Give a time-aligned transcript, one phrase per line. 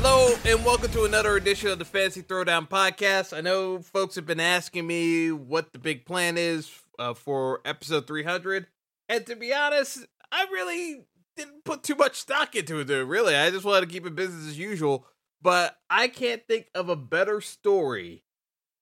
[0.00, 3.36] Hello and welcome to another edition of the Fantasy Throwdown Podcast.
[3.36, 6.70] I know folks have been asking me what the big plan is
[7.00, 8.68] uh, for episode 300,
[9.08, 11.04] and to be honest, I really
[11.36, 12.88] didn't put too much stock into it.
[12.88, 15.04] Really, I just wanted to keep it business as usual.
[15.42, 18.22] But I can't think of a better story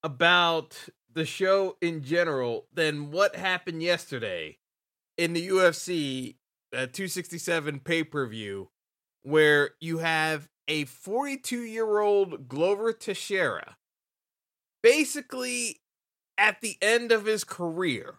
[0.03, 0.77] about
[1.11, 4.59] the show in general than what happened yesterday
[5.17, 6.35] in the UFC
[6.75, 8.69] uh, 267 pay per view,
[9.23, 13.77] where you have a 42 year old Glover Teixeira
[14.83, 15.81] basically
[16.39, 18.17] at the end of his career.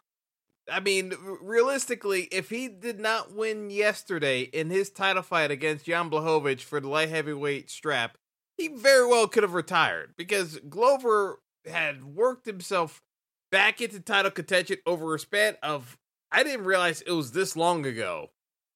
[0.69, 6.09] I mean, realistically, if he did not win yesterday in his title fight against Jan
[6.09, 8.17] Blachowicz for the light heavyweight strap,
[8.57, 13.01] he very well could have retired because Glover had worked himself
[13.49, 15.97] back into title contention over a span of
[16.31, 18.31] I didn't realize it was this long ago.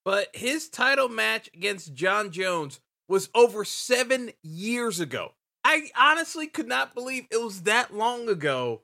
[0.06, 2.80] But his title match against Jon Jones
[3.12, 5.34] was over seven years ago.
[5.66, 8.82] I honestly could not believe it was that long ago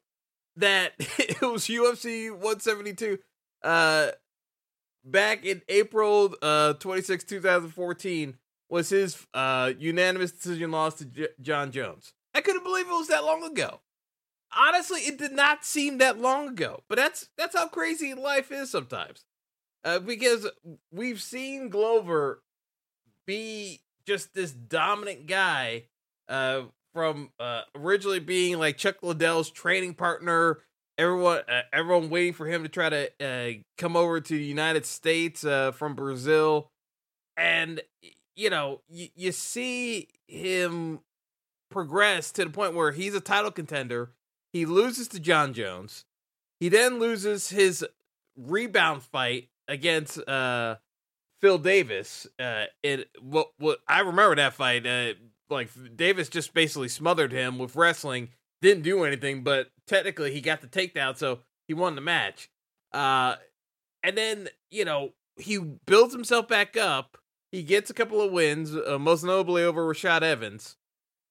[0.58, 3.20] that it was UFC 172.
[3.64, 4.10] Uh,
[5.04, 8.38] back in April uh 26, 2014,
[8.70, 12.14] was his uh unanimous decision loss to J- Jon Jones.
[12.36, 13.80] I couldn't believe it was that long ago.
[14.56, 18.70] Honestly, it did not seem that long ago, but that's that's how crazy life is
[18.70, 19.24] sometimes.
[19.86, 20.48] Uh, because
[20.92, 22.44] we've seen Glover
[23.26, 25.84] be just this dominant guy
[26.30, 26.62] uh,
[26.94, 30.60] from uh, originally being like Chuck Liddell's training partner.
[30.98, 34.86] Everyone, uh, everyone waiting for him to try to uh, come over to the United
[34.86, 36.72] States uh, from Brazil,
[37.36, 37.82] and
[38.36, 41.02] you know, y- you see him
[41.70, 44.12] progress to the point where he's a title contender.
[44.54, 46.06] He loses to Jon Jones.
[46.60, 47.86] He then loses his
[48.36, 50.78] rebound fight against uh
[51.42, 52.28] Phil Davis.
[52.40, 54.86] Uh, it what what I remember that fight.
[54.86, 55.14] Uh,
[55.50, 58.30] like Davis just basically smothered him with wrestling.
[58.62, 62.50] Didn't do anything, but technically he got the takedown, so he won the match.
[62.92, 63.36] Uh,
[64.04, 67.18] and then you know he builds himself back up.
[67.52, 70.76] He gets a couple of wins, uh, most notably over Rashad Evans.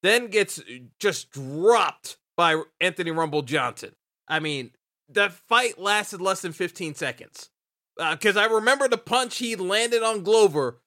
[0.02, 0.62] Then gets
[0.98, 3.94] just dropped by Anthony Rumble Johnson.
[4.28, 4.70] I mean,
[5.08, 7.50] that fight lasted less than 15 seconds
[7.96, 10.80] because uh, I remember the punch he landed on Glover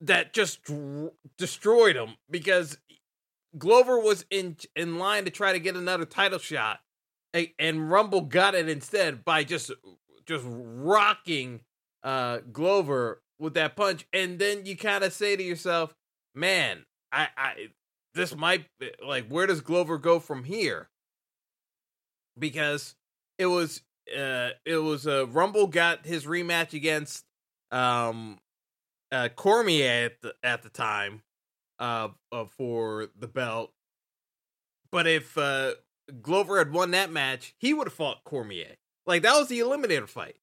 [0.00, 0.60] that just
[1.38, 2.78] destroyed him because
[3.56, 6.80] Glover was in in line to try to get another title shot,
[7.58, 9.70] and Rumble got it instead by just
[10.26, 11.60] just rocking
[12.02, 15.94] uh, Glover with that punch, and then you kind of say to yourself,
[16.34, 17.68] "Man, I, I
[18.14, 18.66] this might
[19.04, 20.88] like where does Glover go from here?"
[22.38, 22.96] Because
[23.38, 23.82] it was
[24.14, 27.24] uh, it was uh, Rumble got his rematch against
[27.70, 28.38] um,
[29.10, 31.22] uh, Cormier at the at the time
[31.78, 33.72] uh, uh for the belt.
[34.90, 35.72] But if uh,
[36.22, 38.76] Glover had won that match, he would have fought Cormier.
[39.06, 40.36] Like that was the eliminator fight.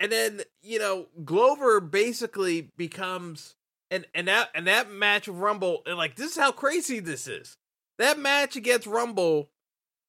[0.00, 3.56] And then, you know, Glover basically becomes
[3.90, 7.26] and and that and that match of Rumble and like this is how crazy this
[7.28, 7.56] is.
[7.98, 9.50] That match against Rumble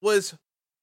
[0.02, 0.36] was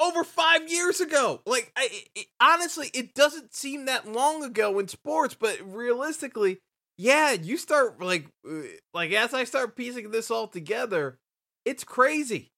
[0.02, 1.40] over five years ago.
[1.46, 6.58] Like, I, it, honestly, it doesn't seem that long ago in sports, but realistically,
[6.98, 11.18] yeah, you start like, uh, like as I start piecing this all together,
[11.64, 12.52] it's crazy.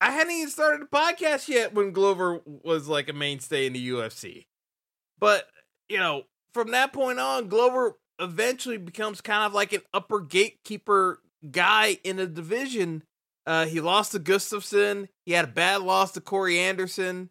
[0.00, 3.88] I hadn't even started a podcast yet when Glover was like a mainstay in the
[3.88, 4.46] UFC,
[5.18, 5.46] but
[5.88, 11.20] you know, from that point on, Glover eventually becomes kind of like an upper gatekeeper
[11.50, 13.02] guy in a division
[13.46, 15.08] uh, he lost to Gustafsson.
[15.26, 17.30] He had a bad loss to Corey Anderson.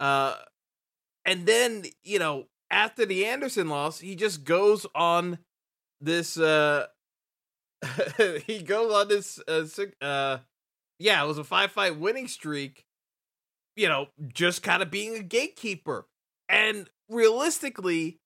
[0.00, 0.36] Uh,
[1.24, 5.38] and then you know after the Anderson loss, he just goes on
[6.00, 6.38] this.
[6.38, 6.86] Uh,
[8.46, 9.40] he goes on this.
[9.46, 9.66] Uh,
[10.02, 10.38] uh,
[10.98, 12.84] yeah, it was a five fight winning streak.
[13.76, 16.06] You know, just kind of being a gatekeeper.
[16.48, 18.18] And realistically,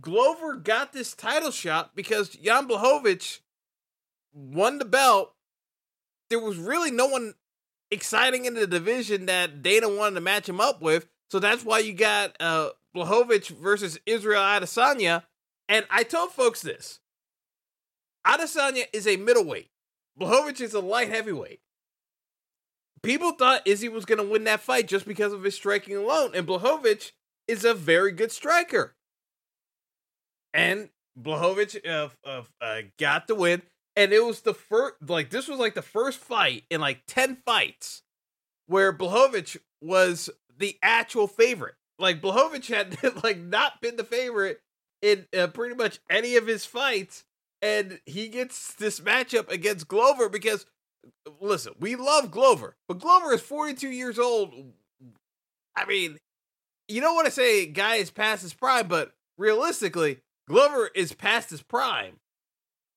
[0.00, 3.40] Glover got this title shot because Jan Blachowicz
[4.32, 5.33] won the belt
[6.34, 7.34] there was really no one
[7.92, 11.06] exciting in the division that Dana wanted to match him up with.
[11.30, 15.22] So that's why you got uh Blachowicz versus Israel Adesanya.
[15.68, 16.98] And I told folks this.
[18.26, 19.70] Adesanya is a middleweight.
[20.20, 21.60] Blachowicz is a light heavyweight.
[23.02, 26.32] people thought Izzy was going to win that fight just because of his striking alone,
[26.34, 27.12] and Blachowicz
[27.46, 28.96] is a very good striker.
[30.52, 30.88] And
[31.20, 33.62] Blachowicz uh, uh, uh, got the win,
[33.96, 37.38] and it was the first, like, this was like the first fight in like 10
[37.46, 38.02] fights
[38.66, 41.74] where Blachowicz was the actual favorite.
[41.98, 44.60] Like, Blachowicz had, like, not been the favorite
[45.02, 47.24] in uh, pretty much any of his fights,
[47.60, 50.66] and he gets this matchup against Glover because
[51.40, 54.72] listen, we love Glover, but Glover is 42 years old.
[55.76, 56.18] I mean,
[56.88, 61.50] you don't want to say guy is past his prime, but realistically, Glover is past
[61.50, 62.18] his prime.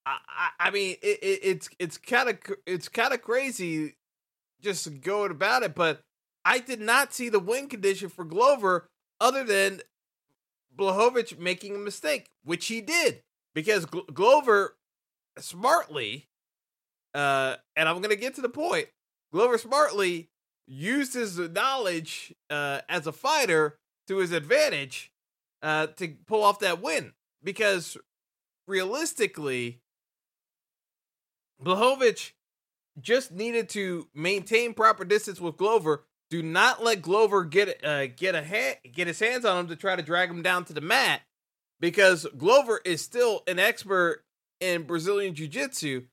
[0.08, 3.96] I, I, mean, it, it, it's it's kind of it's kind of crazy
[4.62, 6.02] just going about it, but
[6.46, 8.88] I did not see the win condition for Glover
[9.20, 9.82] other than
[10.76, 13.22] Blachowicz making a mistake, which he did
[13.54, 14.78] because Glo- Glover
[15.38, 16.28] smartly
[17.18, 18.88] uh, and I'm gonna get to the point.
[19.32, 20.30] Glover smartly
[20.68, 25.12] used his knowledge uh, as a fighter to his advantage
[25.64, 27.14] uh, to pull off that win.
[27.44, 27.98] Because
[28.68, 29.82] realistically,
[31.64, 32.32] Blachowicz
[33.00, 36.06] just needed to maintain proper distance with Glover.
[36.30, 39.96] Do not let Glover get uh, get a get his hands on him to try
[39.96, 41.22] to drag him down to the mat,
[41.80, 44.24] because Glover is still an expert
[44.60, 46.04] in Brazilian Jiu Jitsu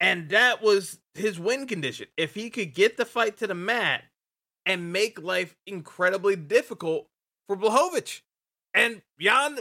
[0.00, 2.06] and that was his win condition.
[2.16, 4.04] If he could get the fight to the mat
[4.64, 7.08] and make life incredibly difficult
[7.46, 8.20] for Blachowicz.
[8.74, 9.58] And Jan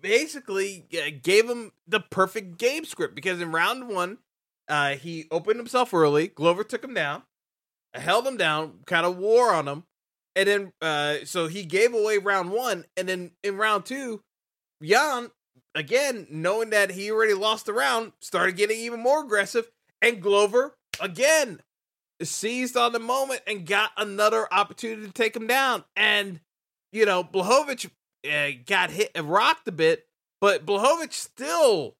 [0.00, 0.86] basically
[1.22, 4.18] gave him the perfect game script because in round one,
[4.68, 6.28] uh, he opened himself early.
[6.28, 7.22] Glover took him down,
[7.94, 9.84] held him down, kind of wore on him.
[10.36, 12.84] And then, uh, so he gave away round one.
[12.96, 14.22] And then in round two,
[14.82, 15.30] Jan
[15.74, 19.70] again, knowing that he already lost the round, started getting even more aggressive.
[20.02, 21.60] And Glover, again,
[22.22, 25.84] seized on the moment and got another opportunity to take him down.
[25.96, 26.40] And,
[26.92, 27.90] you know, Blachowicz
[28.26, 30.06] uh, got hit and rocked a bit,
[30.40, 31.96] but Blachowicz still,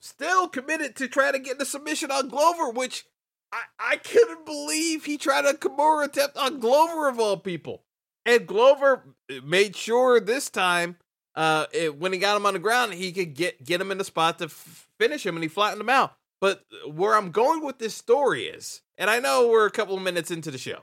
[0.00, 3.06] still committed to try to get the submission on Glover, which
[3.52, 7.82] I, I couldn't believe he tried a Kimura attempt on Glover of all people.
[8.26, 9.04] And Glover
[9.42, 10.96] made sure this time
[11.34, 13.98] uh, it, when he got him on the ground, he could get get him in
[13.98, 16.14] the spot to f- finish him, and he flattened him out.
[16.40, 20.02] But where I'm going with this story is, and I know we're a couple of
[20.02, 20.82] minutes into the show.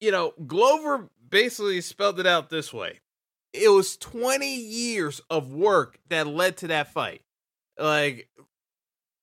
[0.00, 3.00] You know, Glover basically spelled it out this way.
[3.52, 7.22] It was 20 years of work that led to that fight.
[7.78, 8.28] Like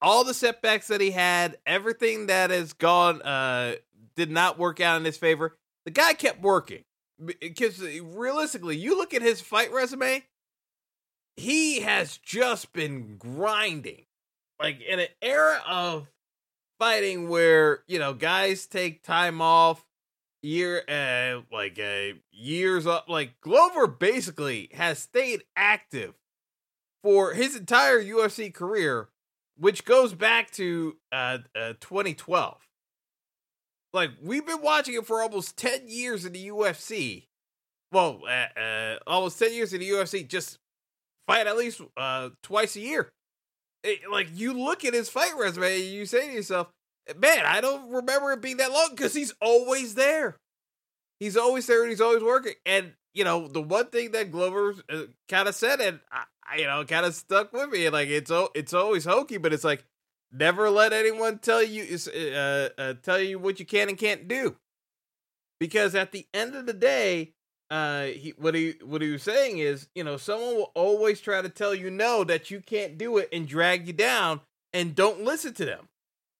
[0.01, 3.75] all the setbacks that he had, everything that has gone uh
[4.15, 5.57] did not work out in his favor.
[5.85, 6.83] The guy kept working
[7.39, 10.23] because uh, realistically, you look at his fight resume,
[11.37, 14.05] he has just been grinding.
[14.59, 16.07] Like in an era of
[16.79, 19.85] fighting where, you know, guys take time off
[20.45, 26.13] year uh like uh years up like Glover basically has stayed active
[27.03, 29.09] for his entire UFC career
[29.57, 32.65] which goes back to uh, uh 2012
[33.95, 37.27] like we've been watching it for almost 10 years in the UFC.
[37.93, 40.59] Well, uh, uh, almost 10 years in the UFC, just
[41.25, 43.09] fight at least uh, twice a year.
[43.85, 46.67] It, like you look at his fight resume and you say to yourself,
[47.17, 50.35] man, I don't remember it being that long because he's always there.
[51.19, 52.53] He's always there and he's always working.
[52.65, 56.57] And, you know, the one thing that Glover uh, kind of said, and I, I
[56.57, 59.85] you know, kind of stuck with me, like it's, it's always hokey, but it's like,
[60.37, 64.57] Never let anyone tell you uh, uh, tell you what you can and can't do,
[65.61, 67.31] because at the end of the day,
[67.69, 71.41] uh, he what he what he was saying is, you know, someone will always try
[71.41, 74.41] to tell you no that you can't do it and drag you down,
[74.73, 75.87] and don't listen to them.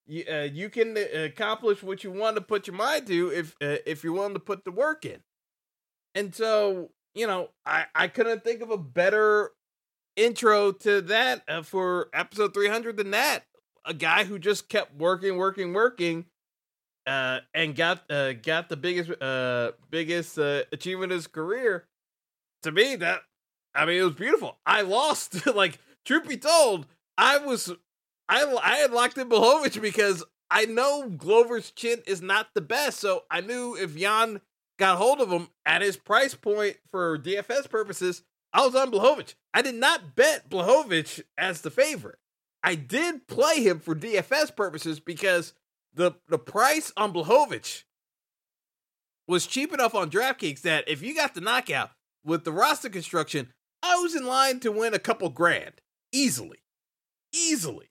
[0.08, 3.56] You uh, you can uh, accomplish what you want to put your mind to if
[3.62, 5.22] uh, if you're willing to put the work in.
[6.14, 9.52] And so, you know, I I couldn't think of a better
[10.16, 13.46] intro to that uh, for episode 300 than that
[13.86, 16.26] a guy who just kept working, working, working,
[17.06, 21.86] uh, and got uh, got the biggest uh, biggest uh, achievement of his career.
[22.64, 23.22] To me, that
[23.76, 24.58] I mean, it was beautiful.
[24.66, 25.46] I lost.
[25.56, 27.72] like, truth be told, I was
[28.28, 33.00] I I had locked in Blachowicz because I know Glover's chin is not the best.
[33.00, 34.42] So I knew if Jan
[34.78, 39.36] got hold of him at his price point for DFS purposes, I was on Blachowicz.
[39.54, 42.20] I did not bet Blachowicz as the favorite.
[42.64, 45.54] I did play him for DFS purposes because
[45.94, 47.84] the the price on Blachowicz
[49.28, 51.92] was cheap enough on DraftKings that if you got the knockout
[52.24, 56.60] with the roster construction, I was in line to win a couple grand easily,
[57.34, 57.90] easily.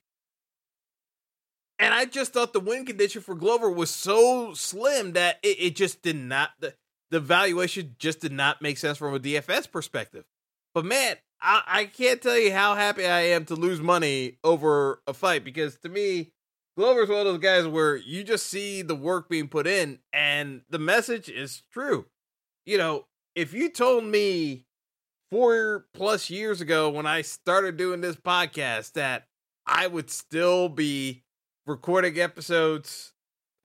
[1.79, 5.75] And I just thought the win condition for Glover was so slim that it, it
[5.75, 6.73] just did not the,
[7.11, 10.25] the valuation just did not make sense from a DFS perspective.
[10.73, 15.01] But man, I, I can't tell you how happy I am to lose money over
[15.07, 16.31] a fight because to me,
[16.77, 20.61] Glover's one of those guys where you just see the work being put in and
[20.69, 22.05] the message is true.
[22.65, 23.05] You know,
[23.35, 24.65] if you told me
[25.31, 29.27] four plus years ago when I started doing this podcast that
[29.65, 31.23] I would still be
[31.65, 33.13] recording episodes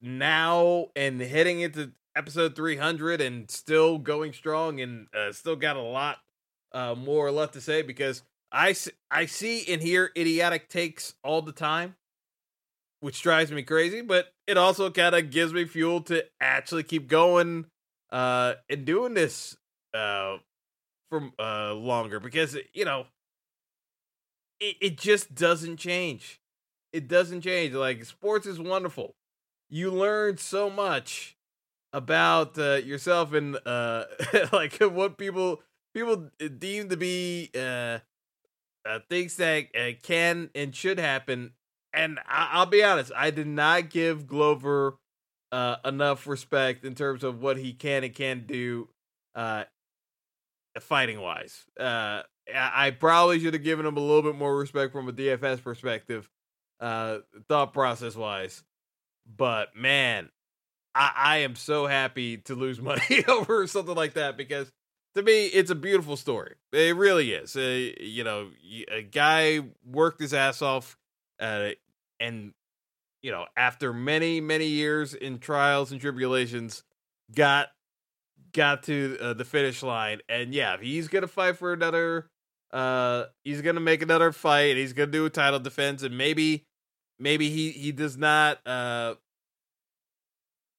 [0.00, 5.82] now and heading into episode 300 and still going strong and uh, still got a
[5.82, 6.18] lot
[6.72, 8.74] uh, more left to say because I,
[9.10, 11.96] I see and hear idiotic takes all the time,
[13.00, 17.06] which drives me crazy, but it also kind of gives me fuel to actually keep
[17.06, 17.66] going
[18.10, 19.56] uh, and doing this
[19.92, 20.38] uh,
[21.10, 23.06] for uh, longer because, you know,
[24.58, 26.39] it, it just doesn't change.
[26.92, 27.74] It doesn't change.
[27.74, 29.14] Like, sports is wonderful.
[29.68, 31.36] You learn so much
[31.92, 34.04] about uh, yourself and uh,
[34.52, 35.62] like what people
[35.94, 38.00] people deem to be uh,
[38.86, 41.52] uh, things that uh, can and should happen.
[41.92, 44.98] And I- will be honest, I did not give Glover
[45.52, 48.88] uh, enough respect in terms of what he can and can do
[49.34, 49.64] uh,
[50.80, 51.64] fighting wise.
[51.78, 55.62] Uh, I probably should have given him a little bit more respect from a DFS
[55.62, 56.28] perspective,
[56.80, 57.18] uh,
[57.48, 58.62] thought process wise.
[59.36, 60.30] But man,
[60.94, 64.70] I, I am so happy to lose money over something like that because
[65.14, 66.54] to me, it's a beautiful story.
[66.72, 67.56] It really is.
[67.56, 68.50] Uh, you know,
[68.90, 70.96] a guy worked his ass off,
[71.40, 71.70] uh,
[72.20, 72.52] and
[73.22, 76.84] you know, after many many years in trials and tribulations,
[77.34, 77.68] got
[78.52, 80.20] got to uh, the finish line.
[80.28, 82.28] And yeah, he's gonna fight for another.
[82.72, 84.76] Uh, he's gonna make another fight.
[84.76, 86.66] He's gonna do a title defense, and maybe,
[87.20, 89.14] maybe he he does not uh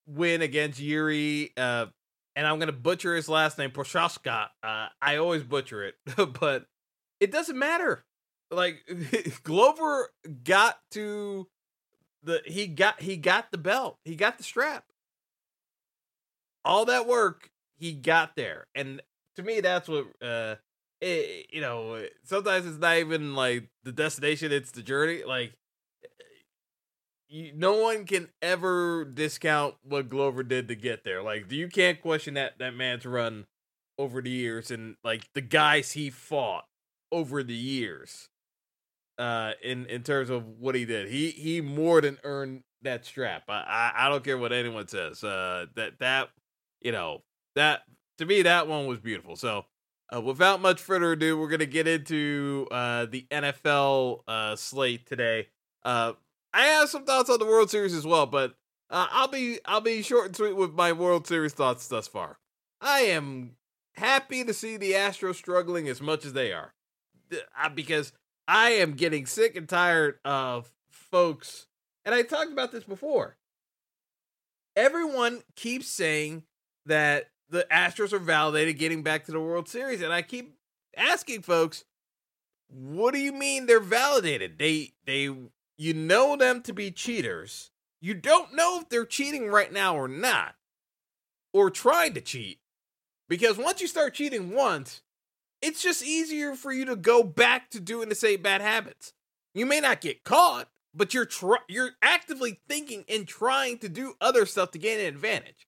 [0.07, 1.51] win against Yuri.
[1.55, 1.87] Uh,
[2.35, 4.47] and I'm gonna butcher his last name, Prochazka.
[4.63, 5.95] Uh, I always butcher it,
[6.39, 6.65] but
[7.19, 8.03] it doesn't matter.
[8.49, 8.83] Like
[9.43, 10.11] Glover
[10.43, 11.47] got to
[12.23, 14.85] the he got he got the belt, he got the strap.
[16.63, 19.01] All that work, he got there, and
[19.35, 20.55] to me, that's what uh,
[20.99, 22.05] it, you know.
[22.23, 25.23] Sometimes it's not even like the destination; it's the journey.
[25.23, 25.53] Like
[27.31, 31.23] you, no one can ever discount what Glover did to get there.
[31.23, 33.45] Like you can't question that that man's run
[33.97, 36.65] over the years and like the guys he fought
[37.11, 38.27] over the years.
[39.17, 43.43] Uh, in in terms of what he did, he he more than earned that strap.
[43.47, 43.63] I
[43.95, 45.23] I, I don't care what anyone says.
[45.23, 46.29] Uh, that that
[46.81, 47.21] you know
[47.55, 47.83] that
[48.17, 49.35] to me that one was beautiful.
[49.35, 49.65] So.
[50.13, 55.47] Uh, without much further ado, we're gonna get into uh, the NFL uh, slate today.
[56.53, 58.55] I have some thoughts on the World Series as well, but
[58.89, 62.39] uh, I'll be I'll be short and sweet with my World Series thoughts thus far.
[62.81, 63.55] I am
[63.95, 66.73] happy to see the Astros struggling as much as they are,
[67.31, 68.11] uh, because
[68.47, 71.67] I am getting sick and tired of folks.
[72.03, 73.37] And I talked about this before.
[74.75, 76.43] Everyone keeps saying
[76.85, 80.55] that the Astros are validated getting back to the World Series, and I keep
[80.97, 81.85] asking folks,
[82.67, 84.57] what do you mean they're validated?
[84.57, 85.29] They they
[85.81, 87.71] you know them to be cheaters.
[88.01, 90.53] You don't know if they're cheating right now or not,
[91.53, 92.59] or trying to cheat.
[93.27, 95.01] Because once you start cheating once,
[95.59, 99.13] it's just easier for you to go back to doing the same bad habits.
[99.55, 104.13] You may not get caught, but you're tr- you're actively thinking and trying to do
[104.21, 105.65] other stuff to gain an advantage.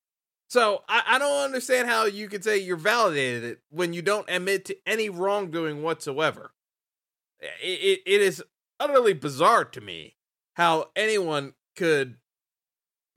[0.47, 4.65] So I, I don't understand how you could say you're validated when you don't admit
[4.65, 6.51] to any wrongdoing whatsoever.
[7.39, 8.43] It, it, it is
[8.79, 10.15] utterly bizarre to me
[10.55, 12.17] how anyone could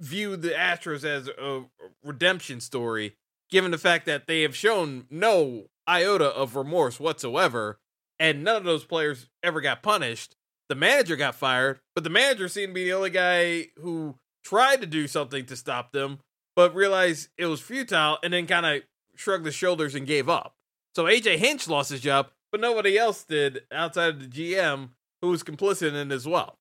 [0.00, 1.64] view the Astros as a
[2.02, 3.16] redemption story,
[3.50, 7.78] given the fact that they have shown no iota of remorse whatsoever,
[8.18, 10.36] and none of those players ever got punished.
[10.68, 14.80] The manager got fired, but the manager seemed to be the only guy who tried
[14.80, 16.18] to do something to stop them,
[16.54, 18.82] but realized it was futile and then kind of
[19.14, 20.54] shrugged his shoulders and gave up.
[20.94, 25.28] So AJ Hinch lost his job, but nobody else did outside of the GM who
[25.28, 26.58] was complicit in it as well.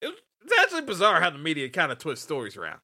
[0.00, 2.80] It's actually bizarre how the media kind of twists stories around.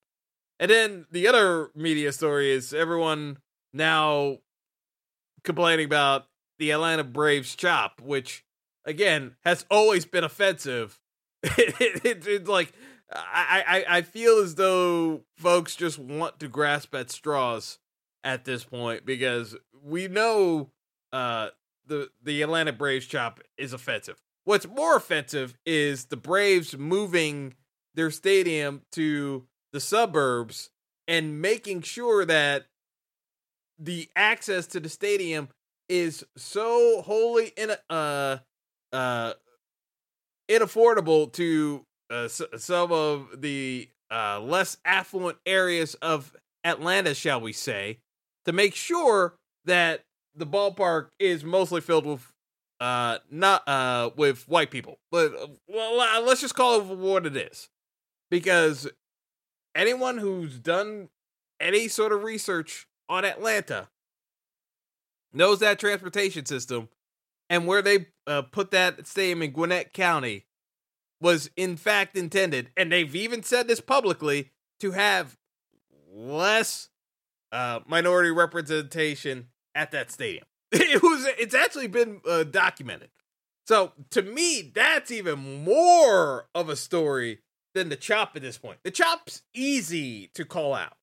[0.61, 3.39] And then the other media story is everyone
[3.73, 4.39] now
[5.45, 6.27] complaining about
[6.59, 8.45] the Atlanta Braves chop, which
[8.85, 11.01] again has always been offensive.
[11.43, 12.73] it, it, it's like
[13.13, 17.79] I, I I feel as though folks just want to grasp at straws
[18.25, 20.71] at this point because we know
[21.13, 21.49] uh
[21.87, 24.21] the the Atlanta Braves chop is offensive.
[24.49, 27.53] What's more offensive is the Braves moving
[27.95, 30.71] their stadium to the suburbs
[31.07, 32.65] and making sure that
[33.79, 35.51] the access to the stadium
[35.91, 38.39] is so wholly in uh
[38.91, 39.35] uh
[40.51, 47.99] inaffordable to uh, some of the uh, less affluent areas of Atlanta, shall we say,
[48.47, 49.35] to make sure
[49.67, 52.33] that the ballpark is mostly filled with
[52.81, 54.99] uh not uh with white people.
[55.11, 55.33] But
[55.67, 57.69] well let's just call it what it is.
[58.31, 58.89] Because
[59.75, 61.09] anyone who's done
[61.61, 63.89] any sort of research on Atlanta
[65.33, 66.89] knows that transportation system
[67.51, 70.45] and where they uh, put that stadium in Gwinnett County
[71.21, 75.37] was in fact intended, and they've even said this publicly, to have
[76.13, 76.89] less
[77.51, 80.45] uh, minority representation at that stadium.
[80.73, 83.09] It was it's actually been uh, documented.
[83.67, 87.41] So to me, that's even more of a story
[87.75, 88.79] than the chop at this point.
[88.83, 90.95] The chop's easy to call out.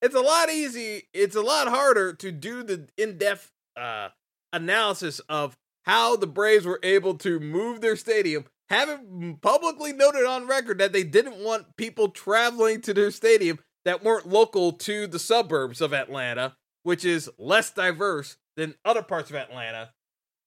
[0.00, 1.04] It's a lot easy.
[1.14, 4.08] It's a lot harder to do the in-depth uh,
[4.52, 10.46] analysis of how the Braves were able to move their stadium, having publicly noted on
[10.46, 15.18] record that they didn't want people traveling to their stadium that weren't local to the
[15.18, 19.92] suburbs of Atlanta, which is less diverse than other parts of Atlanta,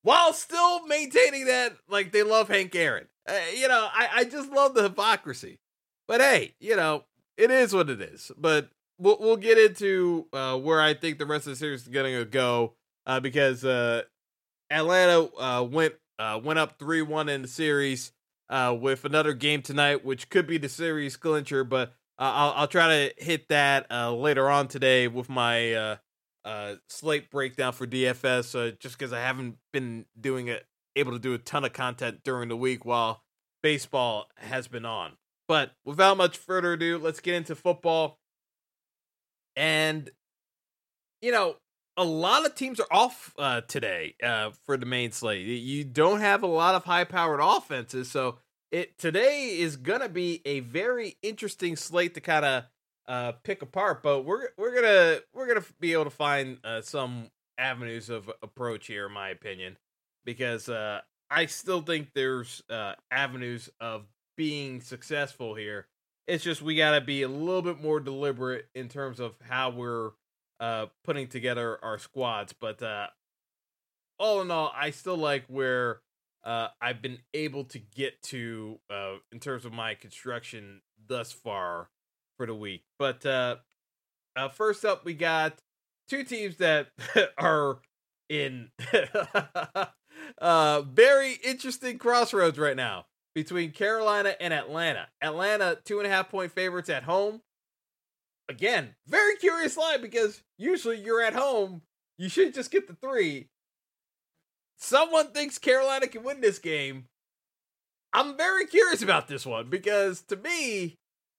[0.04, 3.08] while still maintaining that like they love Hank Aaron.
[3.28, 5.60] Uh, you know, I, I just love the hypocrisy.
[6.08, 7.06] But hey, you know,
[7.38, 8.32] it is what it is.
[8.38, 11.88] But we'll we'll get into uh, where I think the rest of the series is
[11.88, 12.74] going to go
[13.06, 14.04] uh, because uh,
[14.70, 18.12] Atlanta uh, went uh, went up three one in the series
[18.50, 21.64] uh, with another game tonight, which could be the series clincher.
[21.64, 25.98] But I'll I'll try to hit that uh, later on today with my
[26.88, 28.80] slate breakdown for DFS.
[28.80, 32.50] just because I haven't been doing it, able to do a ton of content during
[32.50, 33.24] the week while
[33.62, 35.14] baseball has been on.
[35.48, 38.20] But without much further ado, let's get into football.
[39.56, 40.10] And
[41.22, 41.56] you know,
[41.98, 45.46] a lot of teams are off uh, today uh, for the main slate.
[45.46, 48.38] You don't have a lot of high-powered offenses, so
[48.72, 52.66] it today is gonna be a very interesting slate to kind of
[53.08, 54.04] uh, pick apart.
[54.04, 58.88] But we're we're gonna we're gonna be able to find uh, some avenues of approach
[58.88, 59.78] here, in my opinion,
[60.26, 64.06] because uh, I still think there's uh, avenues of
[64.38, 65.88] being successful here.
[66.28, 69.70] It's just we got to be a little bit more deliberate in terms of how
[69.70, 70.12] we're
[70.60, 72.54] uh, putting together our squads.
[72.54, 73.08] But uh,
[74.20, 76.02] all in all, I still like where
[76.44, 81.90] uh, I've been able to get to uh, in terms of my construction thus far
[82.38, 82.84] for the week.
[83.00, 83.58] But uh,
[84.36, 85.58] uh, first up, we got
[86.10, 86.88] two teams that
[87.38, 87.80] are
[88.30, 88.70] in
[90.38, 95.08] uh, very interesting crossroads right now between Carolina and Atlanta.
[95.22, 97.42] Atlanta, two and a half point favorites at home.
[98.48, 101.82] Again, very curious line because usually you're at home,
[102.18, 103.48] you should just get the three.
[104.78, 107.06] Someone thinks Carolina can win this game.
[108.14, 110.96] I'm very curious about this one because to me,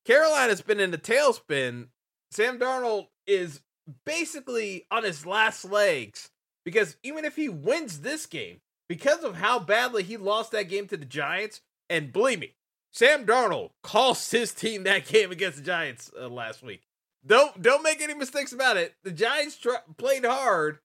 [0.07, 1.89] Carolina's been in a tailspin.
[2.31, 3.61] Sam Darnold is
[4.05, 6.31] basically on his last legs
[6.65, 10.87] because even if he wins this game, because of how badly he lost that game
[10.89, 12.55] to the Giants, and believe me,
[12.93, 16.83] Sam Darnold cost his team that game against the Giants uh, last week.
[17.25, 18.95] Don't don't make any mistakes about it.
[19.03, 20.79] The Giants tr- played hard,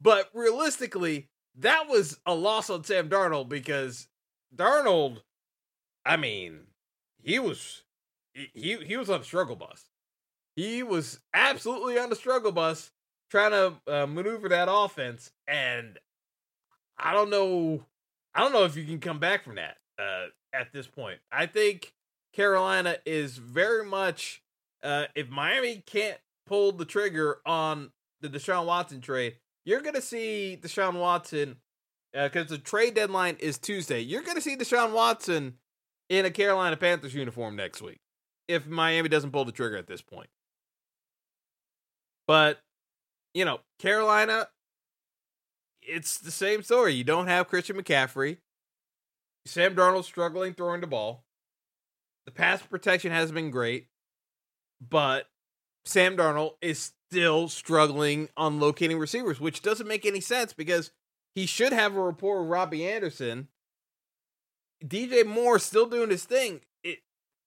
[0.00, 4.08] but realistically, that was a loss on Sam Darnold because
[4.54, 5.22] Darnold,
[6.04, 6.62] I mean,
[7.22, 7.83] he was
[8.34, 9.88] he he was on the struggle bus.
[10.56, 12.90] He was absolutely on the struggle bus
[13.30, 15.98] trying to uh, maneuver that offense, and
[16.96, 17.84] I don't know,
[18.34, 19.76] I don't know if you can come back from that.
[19.98, 21.18] Uh, at this point.
[21.32, 21.92] I think
[22.32, 24.42] Carolina is very much
[24.82, 30.02] uh, if Miami can't pull the trigger on the Deshaun Watson trade, you're going to
[30.02, 31.56] see Deshaun Watson
[32.12, 34.00] because uh, the trade deadline is Tuesday.
[34.00, 35.54] You're going to see Deshaun Watson
[36.08, 38.00] in a Carolina Panthers uniform next week
[38.48, 40.28] if Miami doesn't pull the trigger at this point.
[42.26, 42.60] But,
[43.34, 44.48] you know, Carolina,
[45.82, 46.94] it's the same story.
[46.94, 48.38] You don't have Christian McCaffrey.
[49.46, 51.24] Sam Darnold struggling throwing the ball.
[52.24, 53.88] The pass protection has been great,
[54.80, 55.26] but
[55.84, 60.90] Sam Darnold is still struggling on locating receivers, which doesn't make any sense because
[61.34, 63.48] he should have a rapport with Robbie Anderson.
[64.82, 66.62] DJ Moore still doing his thing.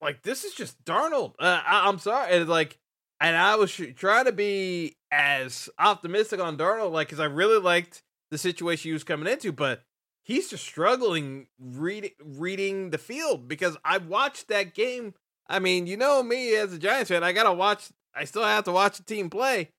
[0.02, 1.34] Like this is just Darnold.
[1.40, 2.78] Uh, I, am sorry, and like,
[3.20, 8.04] and I was trying to be as optimistic on Darnold, like, because I really liked
[8.30, 9.84] the situation he was coming into, but
[10.24, 15.14] he's just struggling reading reading the field because I watched that game
[15.50, 17.90] I mean, you know me as a Giants fan, I gotta watch.
[18.14, 19.70] I still have to watch the team play.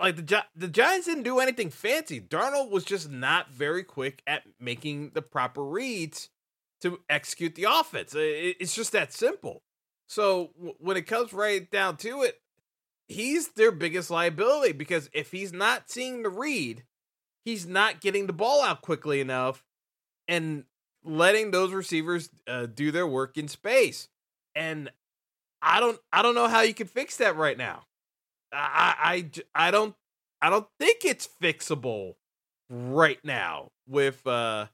[0.00, 2.20] Like the Gi- the Giants didn't do anything fancy.
[2.20, 6.30] Darnold was just not very quick at making the proper reads
[6.84, 8.14] to execute the offense.
[8.14, 9.62] It's just that simple.
[10.06, 12.40] So when it comes right down to it,
[13.08, 16.84] he's their biggest liability because if he's not seeing the read,
[17.42, 19.64] he's not getting the ball out quickly enough
[20.28, 20.64] and
[21.02, 24.08] letting those receivers uh, do their work in space.
[24.54, 24.90] And
[25.62, 27.84] I don't I don't know how you can fix that right now.
[28.52, 29.94] I I I don't
[30.42, 32.16] I don't think it's fixable
[32.68, 34.66] right now with uh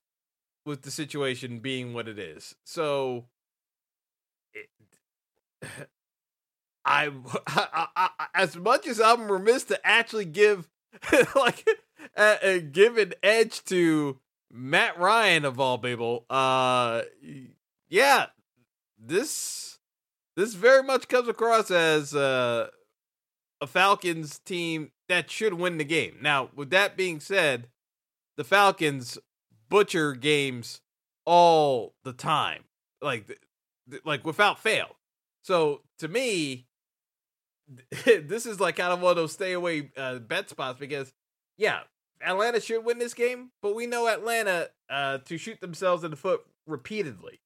[0.64, 2.54] with the situation being what it is.
[2.64, 3.26] So
[4.52, 4.68] it,
[6.84, 7.10] I,
[7.46, 10.68] I, I, as much as I'm remiss to actually give
[11.36, 11.68] like
[12.16, 12.36] uh,
[12.72, 14.18] give an edge to
[14.50, 17.02] Matt Ryan of all people, uh
[17.88, 18.26] yeah,
[18.98, 19.78] this
[20.36, 22.68] this very much comes across as uh
[23.60, 26.16] a Falcons team that should win the game.
[26.22, 27.68] Now, with that being said,
[28.36, 29.18] the Falcons
[29.70, 30.80] butcher games
[31.24, 32.64] all the time,
[33.00, 33.40] like
[34.04, 34.96] like without fail.
[35.42, 36.66] So to me,
[38.04, 41.12] this is like kind of one of those stay away uh, bet spots because
[41.56, 41.80] yeah,
[42.22, 46.16] Atlanta should win this game, but we know Atlanta uh, to shoot themselves in the
[46.16, 47.40] foot repeatedly.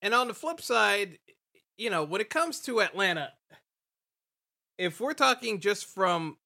[0.00, 1.18] And on the flip side,
[1.78, 3.30] you know, when it comes to Atlanta,
[4.78, 6.36] if we're talking just from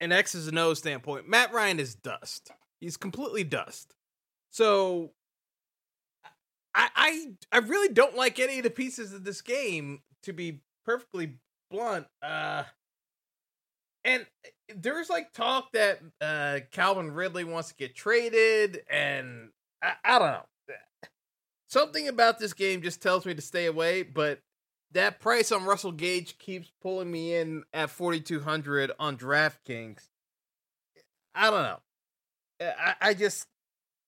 [0.00, 2.50] an X's and O's standpoint, Matt Ryan is dust.
[2.82, 3.94] He's completely dust.
[4.50, 5.12] So
[6.74, 10.62] I I I really don't like any of the pieces of this game to be
[10.84, 11.38] perfectly
[11.70, 12.08] blunt.
[12.20, 12.64] Uh
[14.04, 14.26] and
[14.74, 20.32] there's like talk that uh Calvin Ridley wants to get traded and I, I don't
[20.32, 20.76] know.
[21.68, 24.40] Something about this game just tells me to stay away, but
[24.90, 30.08] that price on Russell Gage keeps pulling me in at 4200 on DraftKings.
[31.32, 31.78] I don't know.
[32.78, 33.46] I, I just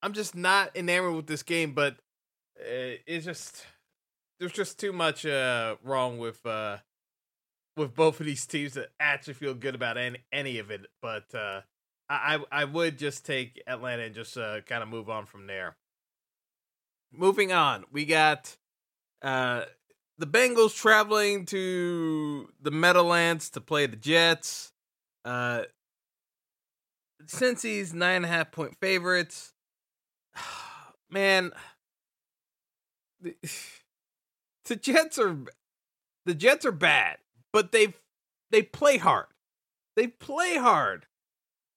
[0.02, 1.94] I'm just not enamored with this game, but
[2.60, 3.64] uh, it's just
[4.38, 6.78] there's just too much uh, wrong with uh,
[7.76, 10.86] with both of these teams to actually feel good about any any of it.
[11.00, 11.62] But uh,
[12.08, 15.76] I I would just take Atlanta and just uh, kind of move on from there.
[17.12, 18.56] Moving on, we got
[19.22, 19.62] uh,
[20.18, 24.72] the Bengals traveling to the Meadowlands to play the Jets.
[25.24, 25.62] Uh,
[27.26, 29.52] Cincy's nine and a half point favorites.
[31.10, 31.52] Man,
[33.20, 33.36] the,
[34.64, 35.36] the Jets are
[36.26, 37.18] the Jets are bad,
[37.52, 37.94] but they
[38.50, 39.26] they play hard.
[39.96, 41.06] They play hard.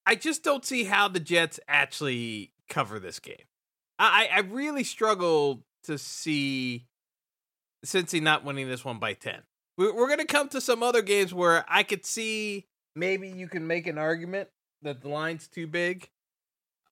[0.06, 3.46] I just don't see how the Jets actually cover this game.
[4.00, 6.88] I I really struggle to see
[7.86, 9.42] Cincy not winning this one by 10.
[9.78, 13.68] We're going to come to some other games where I could see maybe you can
[13.68, 14.50] make an argument
[14.82, 16.10] that the line's too big.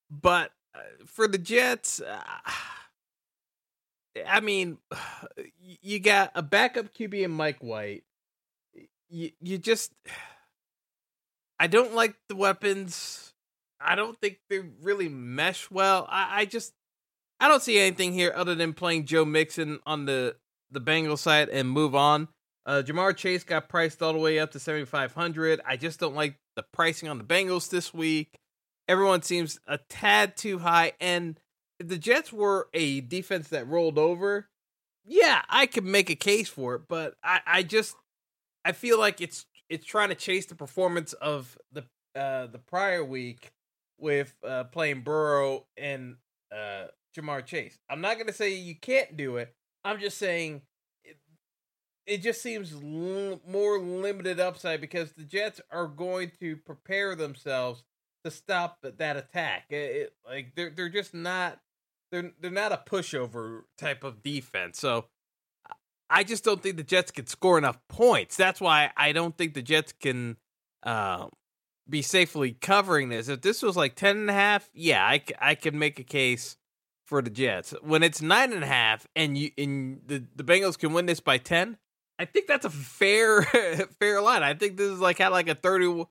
[0.09, 2.21] But uh, for the Jets, uh,
[4.27, 4.77] I mean,
[5.59, 8.03] you got a backup QB in Mike White.
[9.09, 9.93] You, you just,
[11.59, 13.33] I don't like the weapons.
[13.79, 16.07] I don't think they really mesh well.
[16.09, 16.73] I, I just,
[17.39, 20.35] I don't see anything here other than playing Joe Mixon on the
[20.71, 22.27] the Bengals side and move on.
[22.65, 25.61] Uh, Ja'Marr Chase got priced all the way up to 7,500.
[25.65, 28.39] I just don't like the pricing on the Bengals this week.
[28.87, 30.93] Everyone seems a tad too high.
[30.99, 31.39] And
[31.79, 34.47] if the Jets were a defense that rolled over,
[35.05, 36.83] yeah, I could make a case for it.
[36.87, 37.95] But I, I just,
[38.63, 43.03] I feel like it's it's trying to chase the performance of the uh, the prior
[43.03, 43.51] week
[43.99, 46.15] with uh, playing Burrow and
[46.51, 47.77] uh, Ja'Marr Chase.
[47.89, 49.53] I'm not gonna say you can't do it.
[49.83, 50.61] I'm just saying
[52.05, 57.83] it, just seems l- more limited upside because the Jets are going to prepare themselves
[58.23, 59.65] to stop that attack.
[59.69, 61.59] It, it, like they're they're just not
[62.11, 64.79] they're they're not a pushover type of defense.
[64.79, 65.05] So
[66.09, 68.37] I just don't think the Jets can score enough points.
[68.37, 70.37] That's why I don't think the Jets can
[70.83, 71.27] uh,
[71.89, 73.27] be safely covering this.
[73.27, 76.57] If this was like 10 and a half, yeah, I, I could make a case
[77.05, 77.73] for the Jets.
[77.81, 81.19] When it's nine and a half and you and the, the Bengals can win this
[81.19, 81.77] by ten,
[82.17, 83.41] I think that's a fair
[83.99, 84.43] fair line.
[84.43, 86.05] I think this is like had like a 30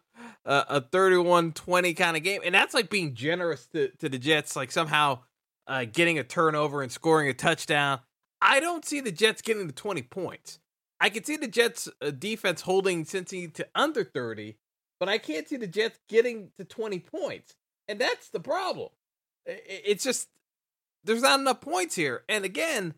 [0.47, 2.43] uh, a 31-20 kind of game.
[2.45, 5.21] And that's like being generous to, to the Jets, like somehow
[5.67, 8.01] uh, getting a turnover and scoring a touchdown.
[8.41, 10.59] I don't see the Jets getting to 20 points.
[11.01, 14.57] I can see the Jets uh, defense holding Cincy to under 30,
[15.01, 17.55] but I can't see the Jets getting to 20 points.
[17.89, 18.91] And that's the problem.
[19.47, 20.29] It's just
[21.05, 22.23] there's not enough points here.
[22.29, 22.95] And again,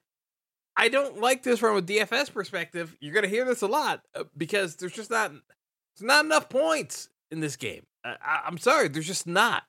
[0.76, 2.96] I don't like this from a DFS perspective.
[3.00, 7.08] You're gonna hear this a lot uh, because there's just not there's not enough points
[7.30, 7.86] in this game.
[8.04, 9.64] I, am sorry, there's just not.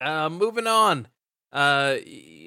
[0.00, 1.08] Uh, moving on.
[1.52, 1.96] Uh,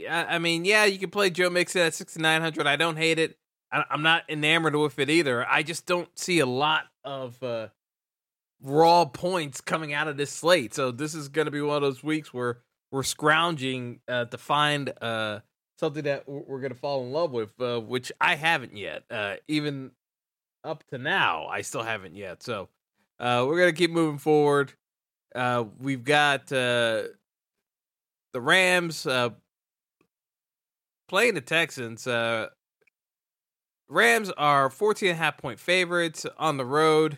[0.09, 2.67] I, I, mean, yeah, you can play Joe Mixon at 6,900.
[2.67, 3.37] I don't hate it.
[3.71, 5.45] I, am not enamored with it either.
[5.47, 7.67] I just don't see a lot of uh,
[8.61, 10.73] raw points coming out of this slate.
[10.73, 12.59] So this is going to be one of those weeks where
[12.91, 15.39] we're scrounging uh, to find uh,
[15.77, 19.03] something that we're going to fall in love with, uh, which I haven't yet.
[19.09, 19.91] Uh, even
[20.63, 22.43] up to now, I still haven't yet.
[22.43, 22.69] So
[23.19, 24.73] uh, we're going to keep moving forward.
[25.35, 27.03] Uh, we've got uh,
[28.33, 29.29] the Rams uh,
[31.07, 32.07] playing the Texans.
[33.89, 37.17] Rams are 14 and a half point favorites on the road.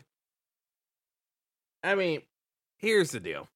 [1.83, 2.21] I mean,
[2.79, 3.47] here's the deal.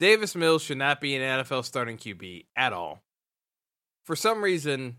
[0.00, 3.02] Davis Mills should not be an NFL starting QB at all.
[4.06, 4.96] For some reason,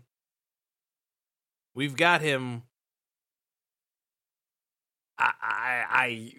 [1.74, 2.62] we've got him.
[5.18, 6.32] I, I,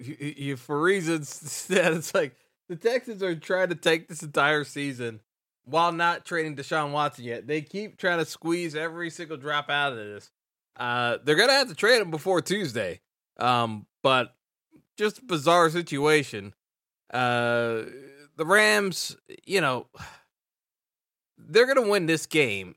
[0.52, 2.36] I, for reasons that it's like
[2.70, 5.20] the Texans are trying to take this entire season
[5.66, 7.48] while not trading Deshaun Watson yet.
[7.48, 10.32] They keep trying to squeeze every single drop out of this.
[10.78, 13.02] Uh, they're gonna have to trade him before Tuesday.
[13.38, 14.36] Um, but
[14.98, 16.54] just bizarre situation.
[17.12, 17.84] Uh,
[18.38, 19.88] the Rams, you know,
[21.48, 22.76] they're gonna win this game.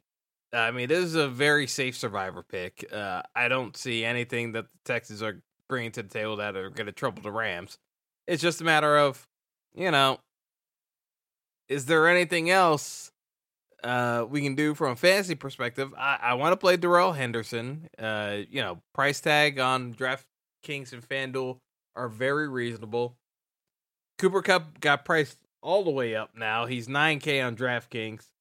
[0.53, 2.87] I mean, this is a very safe survivor pick.
[2.93, 6.69] Uh, I don't see anything that the Texans are bringing to the table that are
[6.69, 7.79] going to trouble the Rams.
[8.27, 9.27] It's just a matter of
[9.75, 10.19] you know,
[11.69, 13.11] is there anything else
[13.83, 15.93] uh, we can do from a fantasy perspective?
[15.97, 17.89] I, I want to play Darrell Henderson.
[17.99, 21.59] Uh, you know, price tag on DraftKings and FanDuel
[21.97, 23.17] are very reasonable.
[24.19, 26.67] Cooper Kupp got priced all the way up now.
[26.67, 28.32] He's 9K on DraftKings.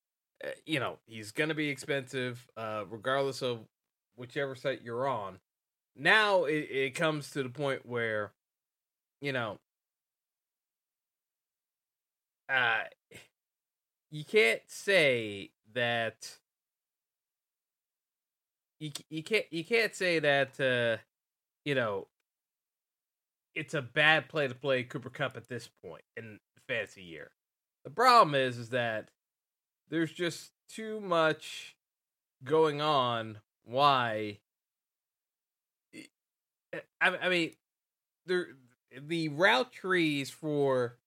[0.43, 3.59] Uh, you know, he's going to be expensive uh, regardless of
[4.15, 5.39] whichever site you're on.
[5.95, 8.31] Now it, it comes to the point where,
[9.21, 9.59] you know,
[12.49, 12.83] uh,
[14.09, 16.37] you can't say that
[18.79, 21.01] you you can't you can't say that uh,
[21.63, 22.07] you know
[23.55, 27.31] it's a bad play to play Cooper Kupp at this point in fantasy year.
[27.83, 29.09] The problem is is that
[29.91, 31.75] there's just too much
[32.43, 33.37] going on.
[33.63, 34.39] Why?
[36.73, 37.51] I, I mean,
[38.25, 38.47] there
[38.99, 40.97] the route trees for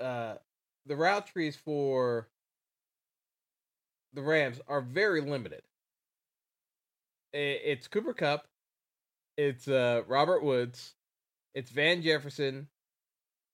[0.00, 0.34] uh
[0.86, 2.28] the route trees for
[4.12, 5.62] the Rams are very limited.
[7.32, 8.46] It's Cooper Kupp,
[9.36, 10.94] it's uh, Robert Woods,
[11.54, 12.68] it's Van Jefferson,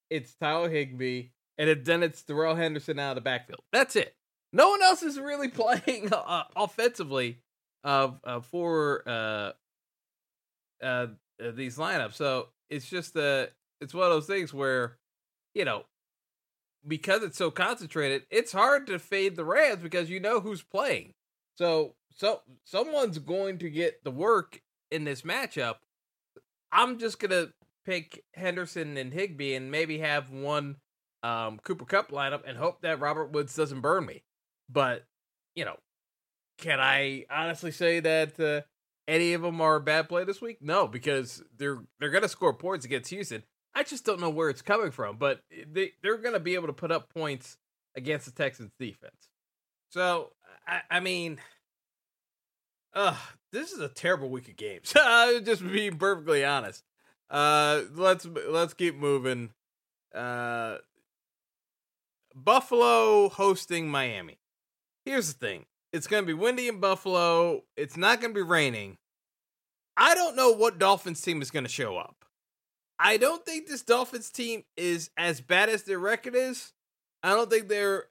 [0.08, 3.62] it's Tyler Higbee, and then it's Darrell Henderson out of the backfield.
[3.72, 4.14] That's it.
[4.52, 7.38] No one else is really playing uh, offensively
[7.84, 9.52] uh, uh, for uh,
[10.82, 11.06] uh,
[11.54, 12.14] these lineups.
[12.14, 13.46] So it's just uh,
[13.80, 14.98] it's one of those things where
[15.54, 15.84] you know
[16.86, 21.14] because it's so concentrated, it's hard to fade the Rams because you know who's playing.
[21.56, 24.60] So so someone's going to get the work
[24.90, 25.76] in this matchup.
[26.70, 27.48] I'm just gonna
[27.84, 30.76] pick Henderson and Higbee and maybe have one
[31.22, 34.22] um, Cooper Kupp lineup and hope that Robert Woods doesn't burn me.
[34.72, 35.04] But
[35.54, 35.76] you know,
[36.58, 38.62] can I honestly say that uh,
[39.06, 40.58] any of them are a bad play this week?
[40.60, 43.42] No, because they're they're gonna score points against Houston.
[43.74, 46.66] I just don't know where it's coming from, but they they're going to be able
[46.66, 47.56] to put up points
[47.96, 49.28] against the Texans defense.
[49.90, 50.32] So
[50.66, 51.38] I, I mean,
[52.94, 53.16] uh,
[53.50, 54.92] this is a terrible week of games.
[55.44, 56.84] just being perfectly honest.
[57.30, 59.50] Uh, let's let's keep moving.
[60.14, 60.78] Uh,
[62.34, 64.38] Buffalo hosting Miami.
[65.04, 67.62] Here's the thing: it's going to be windy in Buffalo.
[67.76, 68.98] It's not going to be raining.
[69.96, 72.24] I don't know what Dolphins team is going to show up.
[72.98, 76.72] I don't think this Dolphins team is as bad as their record is.
[77.22, 78.04] I don't think they're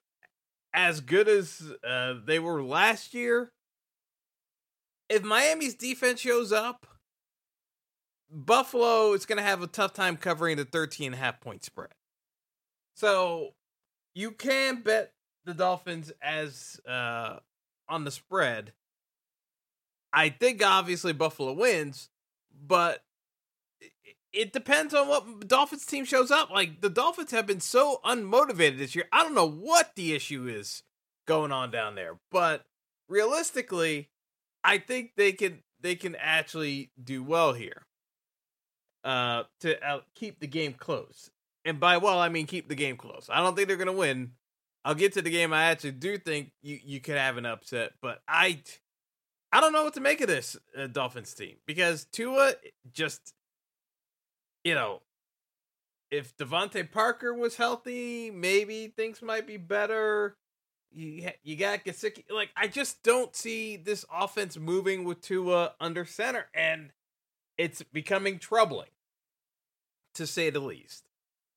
[0.74, 3.52] as good as uh, they were last year.
[5.10, 6.88] If Miami's defense shows up,
[8.30, 11.66] Buffalo is going to have a tough time covering the 13 and a half point
[11.66, 11.90] spread.
[12.96, 13.54] So
[14.16, 15.12] you can bet
[15.46, 17.38] the Dolphins as uh,
[17.88, 18.74] on the spread.
[20.14, 22.10] I think obviously Buffalo wins,
[22.68, 23.04] but
[24.34, 26.50] it depends on what Dolphins team shows up.
[26.50, 29.06] Like the Dolphins have been so unmotivated this year.
[29.12, 30.84] I don't know what the issue is
[31.28, 32.66] going on down there, but
[33.08, 34.10] realistically,
[34.64, 37.86] I think they can they can actually do well here.
[39.04, 39.76] Uh, to
[40.14, 41.32] keep the game close,
[41.66, 43.30] and by well I mean keep the game close.
[43.32, 44.34] I don't think they're going to win,
[44.84, 45.54] I'll get to the game.
[45.54, 48.62] I actually do think you you could have an upset, but I
[49.52, 52.54] I don't know what to make of this uh, Dolphins team because Tua
[52.92, 53.34] just
[54.64, 55.02] you know
[56.12, 60.36] if DeVante Parker was healthy, maybe things might be better.
[60.92, 62.26] You you got Gesicki.
[62.30, 66.92] Like I just don't see this offense moving with Tua under center, and
[67.58, 68.90] it's becoming troubling,
[70.16, 71.06] to say the least.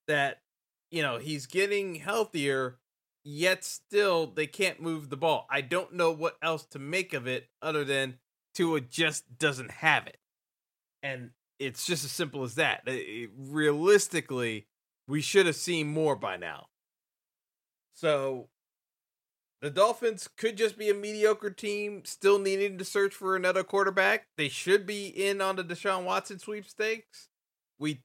[0.07, 0.41] That
[0.89, 2.77] you know he's getting healthier,
[3.25, 5.47] yet still they can't move the ball.
[5.49, 8.19] I don't know what else to make of it other than
[8.53, 10.17] Tua just doesn't have it,
[11.03, 12.83] and it's just as simple as that.
[12.85, 14.67] It, realistically,
[15.07, 16.67] we should have seen more by now.
[17.93, 18.49] So
[19.61, 24.27] the Dolphins could just be a mediocre team, still needing to search for another quarterback.
[24.37, 27.29] They should be in on the Deshaun Watson sweepstakes.
[27.79, 28.03] We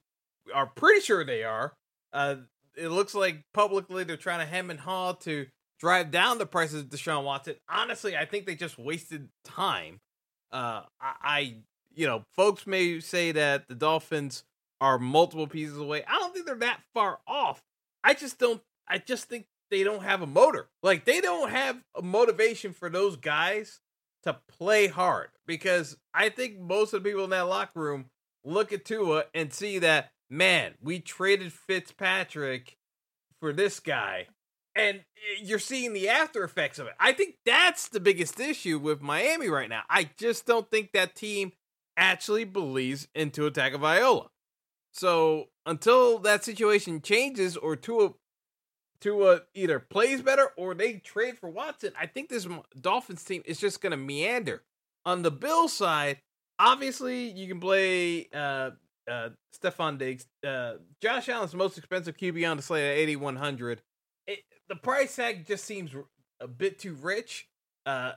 [0.53, 1.73] are pretty sure they are.
[2.11, 2.35] Uh,
[2.77, 5.47] it looks like publicly they're trying to hem and haw to
[5.79, 7.55] drive down the prices of Deshaun Watson.
[7.69, 9.99] Honestly, I think they just wasted time.
[10.51, 11.55] Uh, I, I
[11.93, 14.43] you know, folks may say that the Dolphins
[14.79, 16.03] are multiple pieces away.
[16.07, 17.61] I don't think they're that far off.
[18.03, 18.61] I just don't.
[18.87, 20.67] I just think they don't have a motor.
[20.83, 23.79] Like they don't have a motivation for those guys
[24.23, 28.05] to play hard because I think most of the people in that locker room
[28.43, 32.77] look at Tua and see that man, we traded Fitzpatrick
[33.39, 34.27] for this guy.
[34.73, 35.03] And
[35.41, 36.93] you're seeing the after effects of it.
[36.97, 39.81] I think that's the biggest issue with Miami right now.
[39.89, 41.51] I just don't think that team
[41.97, 44.29] actually believes in Tua Tagovailoa.
[44.93, 48.13] So until that situation changes or Tua
[49.01, 52.47] Tua either plays better or they trade for Watson, I think this
[52.79, 54.63] Dolphins team is just going to meander.
[55.05, 56.21] On the Bill side,
[56.59, 58.71] obviously you can play uh,
[59.09, 60.25] uh, Stefon Diggs.
[60.45, 63.81] Uh, Josh Allen's the most expensive QB on the slate at 8100.
[64.69, 65.91] The price tag just seems
[66.39, 67.47] a bit too rich
[67.85, 68.13] uh,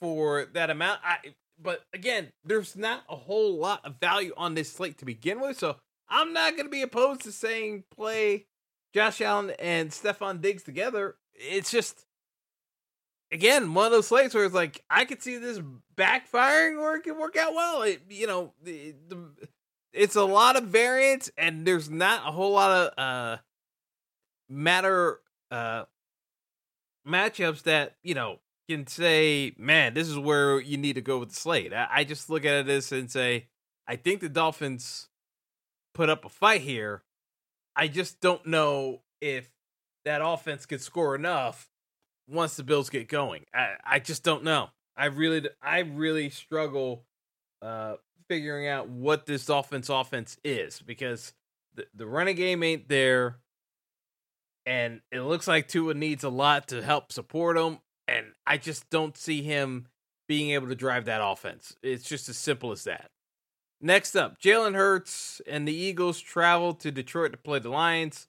[0.00, 1.00] for that amount.
[1.04, 5.40] I but again, there's not a whole lot of value on this slate to begin
[5.40, 5.76] with, so
[6.08, 8.46] I'm not going to be opposed to saying play
[8.94, 11.16] Josh Allen and Stefon Diggs together.
[11.34, 12.04] It's just
[13.32, 15.60] again one of those slates where it's like I could see this
[15.96, 17.82] backfiring or it could work out well.
[17.82, 19.18] It, you know, the, the,
[19.96, 23.36] it's a lot of variance and there's not a whole lot of uh
[24.48, 25.84] matter uh
[27.06, 31.30] matchups that you know can say, man, this is where you need to go with
[31.30, 31.72] the slate.
[31.72, 33.46] I, I just look at this and say,
[33.86, 35.08] I think the Dolphins
[35.94, 37.02] put up a fight here.
[37.76, 39.48] I just don't know if
[40.04, 41.68] that offense could score enough
[42.28, 43.44] once the Bills get going.
[43.54, 44.70] I, I just don't know.
[44.96, 47.04] I really I really struggle
[47.62, 47.96] uh
[48.28, 51.32] figuring out what this offense offense is because
[51.74, 53.36] the, the running game ain't there
[54.64, 58.88] and it looks like Tua needs a lot to help support him and I just
[58.90, 59.86] don't see him
[60.28, 61.76] being able to drive that offense.
[61.82, 63.10] It's just as simple as that.
[63.80, 68.26] Next up, Jalen Hurts and the Eagles travel to Detroit to play the Lions.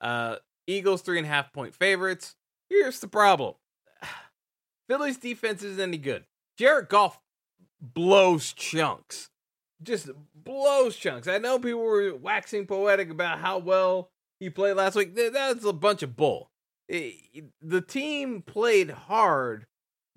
[0.00, 2.34] Uh, Eagles three and a half point favorites.
[2.68, 3.54] Here's the problem:
[4.88, 6.24] Philly's defense isn't any good.
[6.58, 7.20] Jared Goff
[7.80, 9.28] blows chunks,
[9.82, 11.28] just blows chunks.
[11.28, 14.10] I know people were waxing poetic about how well
[14.40, 15.14] he played last week.
[15.14, 16.50] That's a bunch of bull
[16.88, 19.66] the team played hard.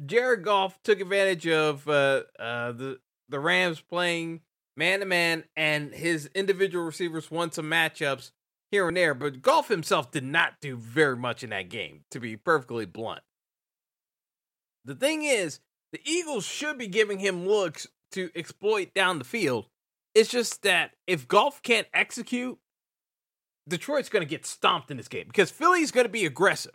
[0.05, 4.41] Jared Goff took advantage of uh, uh, the the Rams playing
[4.77, 8.31] man to man, and his individual receivers won some matchups
[8.71, 9.13] here and there.
[9.13, 13.21] But Goff himself did not do very much in that game, to be perfectly blunt.
[14.85, 15.59] The thing is,
[15.91, 19.67] the Eagles should be giving him looks to exploit down the field.
[20.15, 22.57] It's just that if Goff can't execute,
[23.67, 26.73] Detroit's going to get stomped in this game because Philly's going to be aggressive.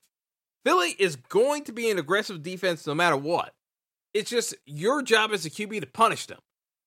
[0.64, 3.52] Philly is going to be an aggressive defense no matter what.
[4.14, 6.38] It's just your job as a QB to punish them.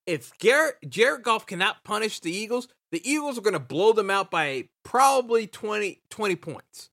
[0.05, 4.09] If Garrett, Jared Goff cannot punish the Eagles, the Eagles are going to blow them
[4.09, 6.89] out by probably 20, 20 points.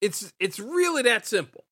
[0.00, 1.64] It's it's really that simple.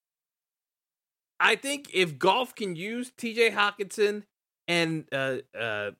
[1.41, 4.25] I think if Goff can use TJ Hockenson
[4.69, 5.91] and uh, uh,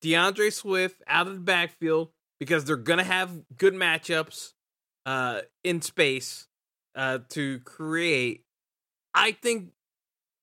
[0.00, 4.52] D'Andre Swift out of the backfield because they're gonna have good matchups
[5.06, 6.46] uh, in space
[6.94, 8.44] uh, to create.
[9.14, 9.70] I think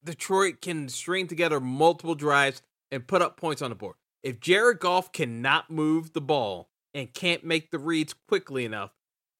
[0.04, 2.62] Detroit can string together multiple drives
[2.92, 3.96] and put up points on the board.
[4.24, 8.92] If Jared Goff cannot move the ball and can't make the reads quickly enough,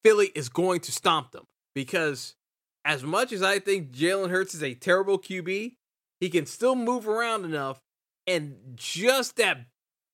[0.04, 2.36] Philly is going to stomp them because
[2.84, 5.76] as much as I think Jalen Hurts is a terrible QB,
[6.20, 7.80] he can still move around enough
[8.28, 9.64] and just that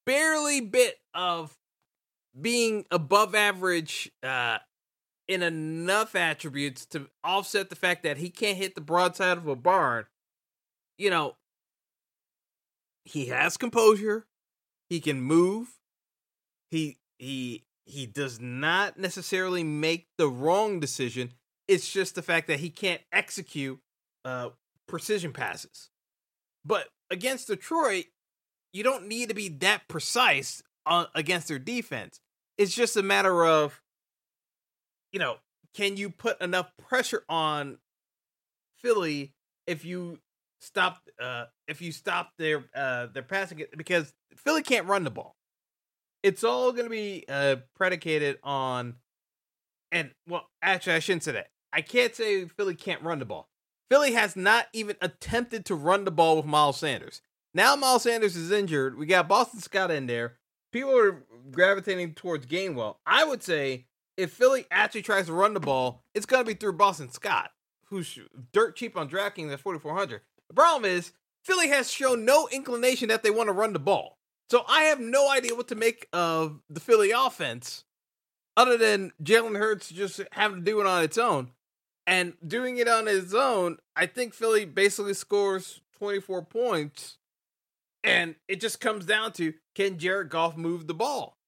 [0.07, 1.59] barely bit of
[2.41, 4.59] being above average uh,
[5.27, 9.57] in enough attributes to offset the fact that he can't hit the broadside of a
[9.57, 10.07] barn.
[10.97, 11.37] You know,
[13.05, 14.27] he has composure.
[14.89, 15.79] He can move.
[16.71, 21.33] He he he does not necessarily make the wrong decision.
[21.67, 23.81] It's just the fact that he can't execute
[24.25, 24.51] uh,
[24.87, 25.91] precision passes.
[26.65, 28.07] But against Detroit,
[28.73, 32.21] you don't need to be that precise on, against their defense.
[32.59, 33.81] It's just a matter of,
[35.13, 35.37] you know,
[35.75, 37.79] can you put enough pressure on
[38.79, 39.33] Philly
[39.67, 40.19] if you
[40.61, 45.11] stop uh if you stop their uh their passing it because Philly can't run the
[45.11, 45.37] ball.
[46.23, 48.95] It's all going to be uh predicated on
[49.93, 51.49] and well actually I shouldn't say that.
[51.73, 53.49] I can't say Philly can't run the ball.
[53.91, 57.21] Philly has not even attempted to run the ball with Miles Sanders.
[57.53, 58.99] Now Miles Sanders is injured.
[58.99, 60.35] We got Boston Scott in there.
[60.73, 62.97] People are gravitating towards Gainwell.
[63.07, 66.55] I would say if Philly actually tries to run the ball, it's going to be
[66.55, 67.51] through Boston Scott,
[67.87, 68.19] who's
[68.53, 70.23] dirt cheap on DraftKings at 4,400.
[70.49, 71.13] The problem is
[71.45, 74.19] Philly has shown no inclination that they want to run the ball.
[74.51, 77.85] So I have no idea what to make of the Philly offense
[78.57, 81.51] other than Jalen Hurts just having to do it on its own.
[82.07, 87.19] And doing it on his own, I think Philly basically scores 24 points.
[88.03, 91.39] And it just comes down to can Jared Goff move the ball?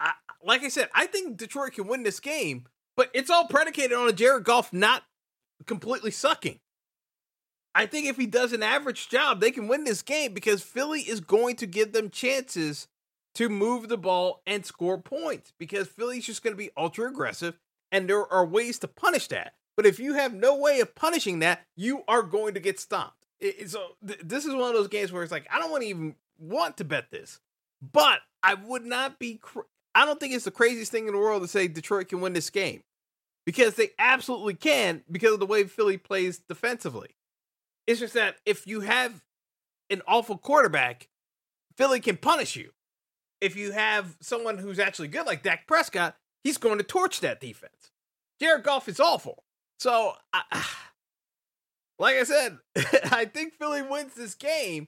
[0.00, 0.12] I,
[0.42, 4.08] like I said, I think Detroit can win this game, but it's all predicated on
[4.08, 5.02] a Jared Goff not
[5.66, 6.60] completely sucking.
[7.74, 11.00] I think if he does an average job, they can win this game because Philly
[11.00, 12.86] is going to give them chances
[13.34, 17.58] to move the ball and score points because Philly's just going to be ultra aggressive
[17.94, 19.54] and there are ways to punish that.
[19.76, 23.24] But if you have no way of punishing that, you are going to get stopped.
[23.38, 25.84] It, so th- this is one of those games where it's like I don't want
[25.84, 27.40] to even want to bet this,
[27.80, 29.36] but I would not be.
[29.36, 29.60] Cr-
[29.94, 32.32] I don't think it's the craziest thing in the world to say Detroit can win
[32.32, 32.82] this game
[33.46, 37.10] because they absolutely can because of the way Philly plays defensively.
[37.86, 39.22] It's just that if you have
[39.88, 41.08] an awful quarterback,
[41.76, 42.70] Philly can punish you.
[43.40, 47.40] If you have someone who's actually good like Dak Prescott, he's going to torch that
[47.40, 47.90] defense.
[48.38, 49.42] Jared Goff is awful.
[49.78, 50.42] So, I,
[51.98, 52.58] like I said,
[53.10, 54.86] I think Philly wins this game,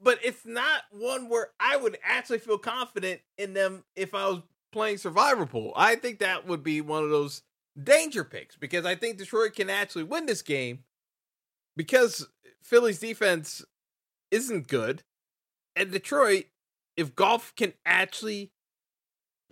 [0.00, 4.42] but it's not one where I would actually feel confident in them if I was
[4.72, 5.72] playing Survivor Pool.
[5.76, 7.42] I think that would be one of those
[7.80, 10.80] danger picks because I think Detroit can actually win this game
[11.76, 12.26] because
[12.62, 13.64] Philly's defense
[14.30, 15.02] isn't good.
[15.76, 16.46] And Detroit,
[16.96, 18.50] if Goff can actually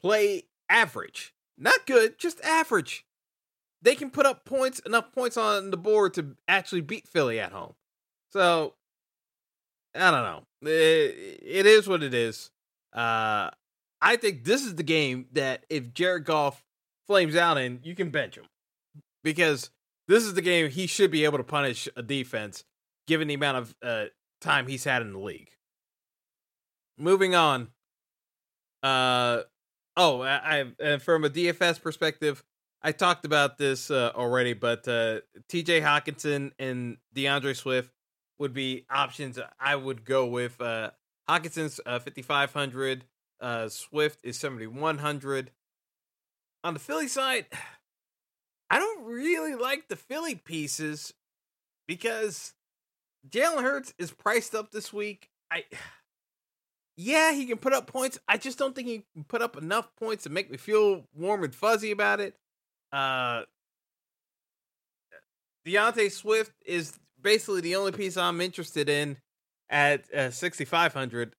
[0.00, 3.04] play average, not good, just average,
[3.82, 7.52] they can put up points, enough points on the board to actually beat Philly at
[7.52, 7.74] home.
[8.32, 8.74] So,
[9.94, 10.70] I don't know.
[10.70, 12.50] It, it is what it is.
[12.94, 13.50] Uh,
[14.00, 16.64] I think this is the game that if Jared Goff
[17.06, 18.46] flames out in, you can bench him
[19.22, 19.70] because
[20.08, 22.64] this is the game he should be able to punish a defense
[23.06, 24.04] given the amount of uh,
[24.40, 25.50] time he's had in the league.
[26.98, 27.68] Moving on.
[28.82, 29.42] Uh,
[30.00, 32.42] oh, I, I from a DFS perspective,
[32.82, 35.82] I talked about this uh, already, but uh, T.J.
[35.82, 37.92] Hockenson and D'Andre Swift
[38.38, 40.58] would be options I would go with.
[40.60, 40.92] Uh,
[41.28, 43.04] Hockenson's uh, 5,500.
[43.40, 45.50] Uh, Swift is 7,100.
[46.64, 47.46] On the Philly side,
[48.70, 51.12] I don't really like the Philly pieces
[51.86, 52.54] because
[53.28, 55.28] Jalen Hurts is priced up this week.
[55.50, 55.64] I
[57.00, 58.18] yeah, he can put up points.
[58.28, 61.42] I just don't think he can put up enough points to make me feel warm
[61.42, 62.34] and fuzzy about it.
[62.92, 63.42] Uh
[65.64, 69.16] D'Andre Swift is basically the only piece I'm interested in
[69.68, 71.34] at uh, 6500.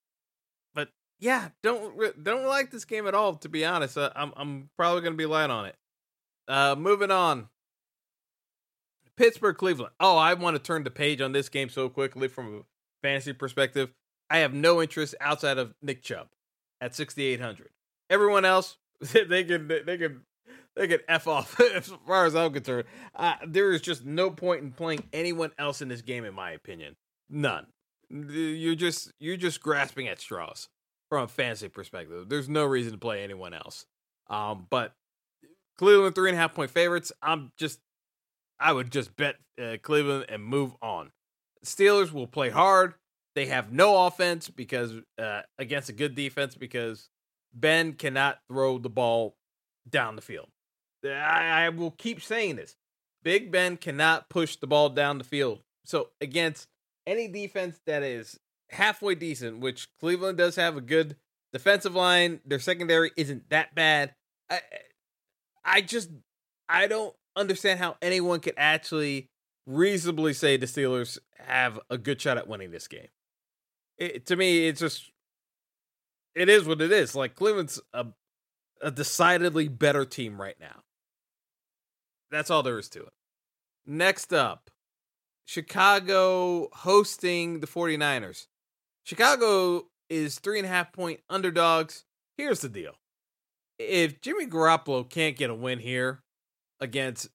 [0.74, 0.88] But
[1.20, 3.96] yeah, don't don't like this game at all to be honest.
[3.96, 5.76] Uh, I'm I'm probably going to be light on it.
[6.48, 7.48] Uh moving on.
[9.16, 9.92] Pittsburgh Cleveland.
[10.00, 12.60] Oh, I want to turn the page on this game so quickly from a
[13.06, 13.92] fantasy perspective.
[14.32, 16.28] I have no interest outside of Nick Chubb
[16.80, 17.68] at 6800.
[18.08, 20.22] Everyone else, they can they can
[20.74, 22.86] they can f off as far as I'm concerned.
[23.14, 26.52] Uh, there is just no point in playing anyone else in this game, in my
[26.52, 26.96] opinion.
[27.28, 27.66] None.
[28.08, 30.70] You're just you're just grasping at straws
[31.10, 32.30] from a fantasy perspective.
[32.30, 33.84] There's no reason to play anyone else.
[34.30, 34.94] Um, but
[35.76, 37.12] Cleveland three and a half point favorites.
[37.20, 37.80] I'm just
[38.58, 41.12] I would just bet uh, Cleveland and move on.
[41.66, 42.94] Steelers will play hard.
[43.34, 47.08] They have no offense because uh, against a good defense because
[47.54, 49.36] Ben cannot throw the ball
[49.88, 50.48] down the field.
[51.04, 52.76] I, I will keep saying this.
[53.22, 55.60] Big Ben cannot push the ball down the field.
[55.84, 56.68] So against
[57.06, 58.38] any defense that is
[58.70, 61.16] halfway decent, which Cleveland does have a good
[61.52, 64.14] defensive line, their secondary isn't that bad.
[64.50, 64.60] I,
[65.64, 66.10] I just
[66.68, 69.28] I don't understand how anyone could actually
[69.66, 73.08] reasonably say the Steelers have a good shot at winning this game.
[73.98, 75.10] It, to me, it's just
[76.34, 77.14] it is what it is.
[77.14, 78.06] Like Cleveland's a
[78.80, 80.82] a decidedly better team right now.
[82.30, 83.12] That's all there is to it.
[83.86, 84.70] Next up,
[85.44, 88.46] Chicago hosting the 49ers.
[89.04, 92.04] Chicago is three and a half point underdogs.
[92.36, 92.94] Here's the deal.
[93.78, 96.22] If Jimmy Garoppolo can't get a win here
[96.80, 97.28] against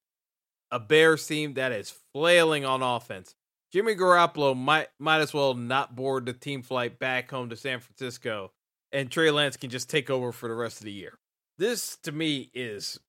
[0.72, 3.36] a Bears team that is flailing on offense,
[3.72, 7.80] Jimmy Garoppolo might might as well not board the team flight back home to San
[7.80, 8.52] Francisco
[8.92, 11.18] and Trey Lance can just take over for the rest of the year.
[11.58, 13.00] This to me is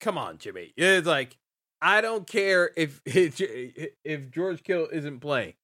[0.00, 0.72] come on, Jimmy.
[0.76, 1.36] It's like
[1.80, 5.54] I don't care if if George Kittle isn't playing.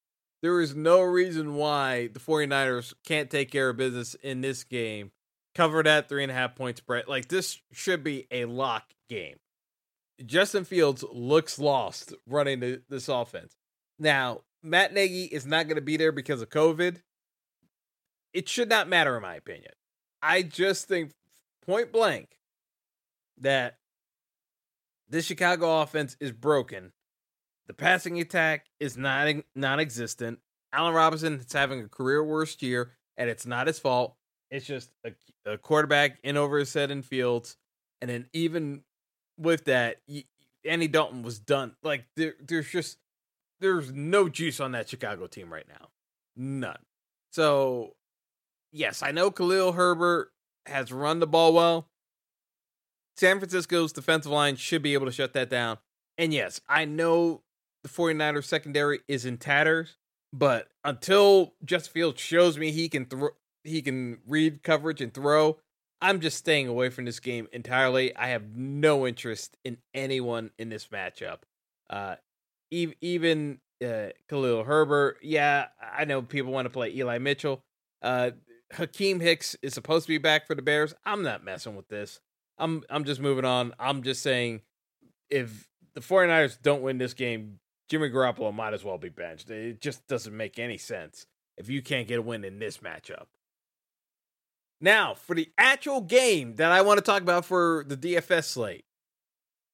[0.43, 5.11] There is no reason why the 49ers can't take care of business in this game.
[5.55, 7.09] Cover that three and a half point spread.
[7.09, 9.37] Like this should be a lock game.
[10.25, 13.57] Justin Fields looks lost running the, this offense.
[14.01, 17.03] Now, Matt Nagy is not going to be there because of COVID.
[18.33, 19.73] It should not matter, in my opinion.
[20.23, 21.13] I just think
[21.67, 22.39] point blank
[23.39, 23.77] that
[25.09, 26.93] this Chicago offense is broken.
[27.67, 30.39] The passing attack is not non-existent.
[30.73, 34.17] Allen Robinson is having a career worst year, and it's not his fault.
[34.51, 35.13] It's just a,
[35.45, 37.57] a quarterback in over his head in Fields,
[38.01, 38.83] and then even
[39.39, 39.99] with that,
[40.65, 41.75] Andy Dalton was done.
[41.83, 42.99] Like there, there's just
[43.61, 45.89] there's no juice on that Chicago team right now,
[46.37, 46.79] none.
[47.33, 47.95] So,
[48.73, 50.33] yes, I know Khalil Herbert
[50.67, 51.89] has run the ball well.
[53.17, 55.79] San Francisco's defensive line should be able to shut that down.
[56.17, 57.43] And yes, I know
[57.83, 59.97] the 49ers secondary is in tatters,
[60.33, 63.31] but until Justin Fields shows me he can throw
[63.63, 65.59] he can read coverage and throw,
[66.01, 68.17] I'm just staying away from this game entirely.
[68.17, 71.41] I have no interest in anyone in this matchup.
[71.91, 72.17] Uh
[72.71, 77.63] even uh, Khalil Herbert, yeah, I know people want to play Eli Mitchell.
[78.03, 78.31] Uh
[78.75, 80.95] Akiem Hicks is supposed to be back for the Bears.
[81.05, 82.21] I'm not messing with this.
[82.59, 83.75] I'm I'm just moving on.
[83.79, 84.61] I'm just saying
[85.29, 87.59] if the 49ers don't win this game,
[87.89, 89.51] Jimmy Garoppolo might as well be benched.
[89.51, 93.27] It just doesn't make any sense if you can't get a win in this matchup.
[94.81, 98.85] Now, for the actual game that I want to talk about for the DFS slate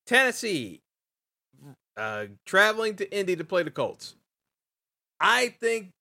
[0.07, 0.83] Tennessee
[1.97, 4.15] uh, traveling to Indy to play the Colts.
[5.21, 5.93] I think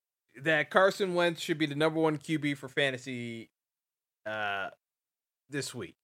[0.43, 3.49] that Carson Wentz should be the number one QB for fantasy
[4.25, 4.69] uh,
[5.49, 5.95] this week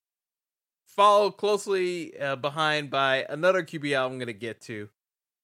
[0.92, 4.90] followed closely uh, behind by another QB I'm going to get to.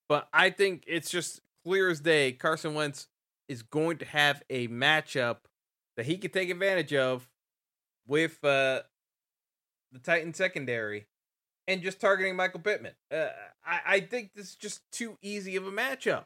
[0.10, 2.34] But I think it's just clear as day.
[2.34, 3.08] Carson Wentz
[3.48, 5.38] is going to have a matchup
[5.96, 7.28] that he can take advantage of
[8.06, 8.82] with uh,
[9.92, 11.08] the Titan secondary
[11.68, 12.94] and just targeting Michael Pittman.
[13.12, 13.28] Uh,
[13.66, 16.26] I, I think this is just too easy of a matchup.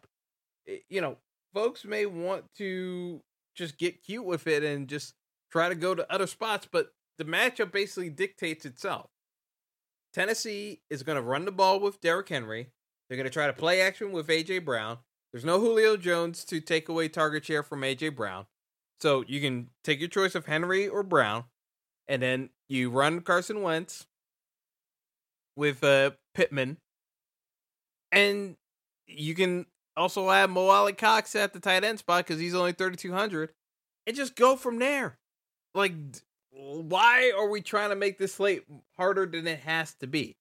[0.65, 1.17] It, you know,
[1.53, 3.21] folks may want to
[3.55, 5.13] just get cute with it and just
[5.51, 9.09] try to go to other spots, but the matchup basically dictates itself.
[10.13, 12.69] Tennessee is going to run the ball with Derrick Henry.
[13.07, 14.99] They're going to try to play action with AJ Brown.
[15.31, 18.45] There's no Julio Jones to take away target share from AJ Brown.
[18.99, 21.45] So you can take your choice of Henry or Brown,
[22.07, 24.05] and then you run Carson Wentz
[25.56, 26.78] with uh, Pittman,
[28.12, 28.56] and
[29.08, 29.66] you can
[29.97, 33.52] also add Mo Alie-Cox at the tight end spot because he's only 3,200,
[34.08, 35.18] and just go from there.
[35.74, 35.93] Like
[36.52, 38.64] why are we trying to make this slate
[38.97, 40.38] harder than it has to be?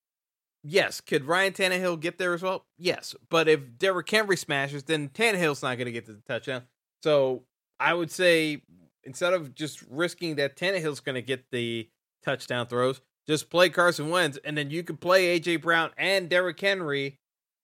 [0.62, 2.66] Yes, could Ryan Tannehill get there as well?
[2.76, 6.64] Yes, but if Derrick Henry smashes, then Tannehill's not going to get the touchdown.
[7.02, 7.44] So
[7.78, 8.62] I would say
[9.04, 11.88] instead of just risking that Tannehill's going to get the
[12.22, 13.00] touchdown throws,
[13.30, 17.16] just play Carson Wentz, and then you can play AJ Brown and Derrick Henry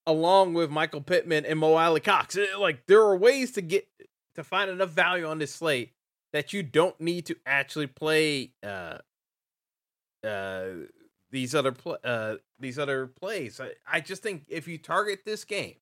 [0.06, 2.38] along with Michael Pittman and Mo Alie-Cox.
[2.56, 3.88] Like there are ways to get
[4.36, 5.92] to find enough value on this slate
[6.32, 8.98] that you don't need to actually play uh
[10.24, 10.66] uh
[11.32, 13.60] these other pl- uh these other plays.
[13.60, 15.74] I, I just think if you target this game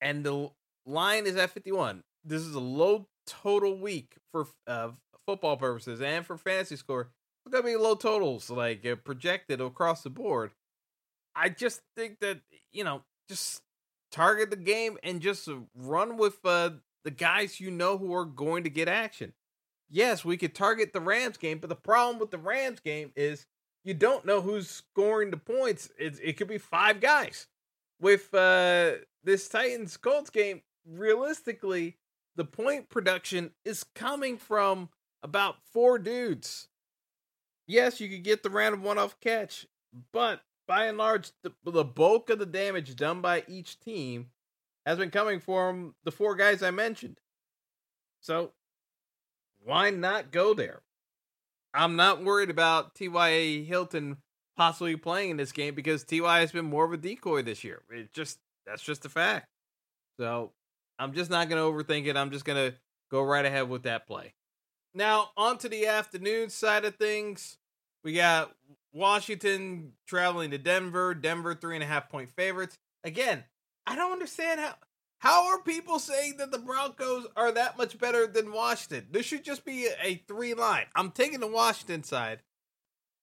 [0.00, 0.50] and the
[0.86, 4.90] line is at 51, this is a low total week for uh
[5.26, 7.08] football purposes and for fantasy score.
[7.44, 10.52] It's gonna be low totals like uh, projected across the board.
[11.34, 12.40] I just think that
[12.70, 13.62] you know just
[14.10, 16.70] target the game and just run with uh,
[17.04, 19.32] the guys you know who are going to get action
[19.92, 23.46] yes, we could target the Rams game, but the problem with the Rams game is
[23.84, 25.90] you don't know who's scoring the points.
[25.98, 27.46] It, it could be five guys.
[28.00, 31.98] With uh, this Titans Colts game, realistically,
[32.34, 34.88] the point production is coming from
[35.22, 36.68] about four dudes.
[37.66, 39.66] Yes, you could get the random one off catch,
[40.12, 44.28] but by and large, the, the bulk of the damage done by each team
[44.86, 47.18] has been coming from the four guys I mentioned.
[48.20, 48.52] So
[49.64, 50.82] why not go there?
[51.74, 53.62] I'm not worried about T.Y.
[53.62, 54.18] Hilton
[54.56, 57.82] possibly playing in this game because Ty has been more of a decoy this year.
[57.90, 59.46] It just that's just a fact.
[60.18, 60.52] So
[60.98, 62.16] I'm just not gonna overthink it.
[62.16, 62.74] I'm just gonna
[63.10, 64.34] go right ahead with that play.
[64.94, 67.58] Now on to the afternoon side of things.
[68.04, 68.54] We got
[68.92, 71.14] Washington traveling to Denver.
[71.14, 72.76] Denver three and a half point favorites.
[73.04, 73.44] Again,
[73.86, 74.74] I don't understand how
[75.18, 79.06] how are people saying that the Broncos are that much better than Washington?
[79.12, 80.86] This should just be a three line.
[80.96, 82.40] I'm taking the Washington side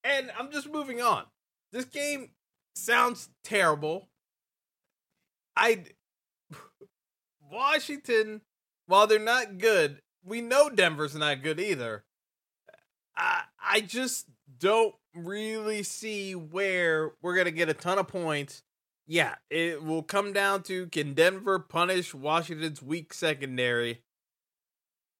[0.03, 1.25] and I'm just moving on.
[1.71, 2.29] This game
[2.73, 4.07] sounds terrible.
[5.55, 5.83] I
[7.51, 8.41] Washington,
[8.87, 12.03] while they're not good, we know Denver's not good either.
[13.15, 14.27] I I just
[14.59, 18.63] don't really see where we're gonna get a ton of points.
[19.07, 24.01] Yeah, it will come down to can Denver punish Washington's weak secondary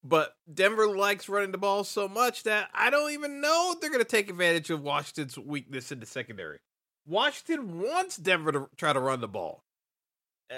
[0.02, 4.02] but Denver likes running the ball so much that I don't even know they're going
[4.02, 6.58] to take advantage of Washington's weakness in the secondary.
[7.06, 9.64] Washington wants Denver to try to run the ball.
[10.50, 10.56] Uh,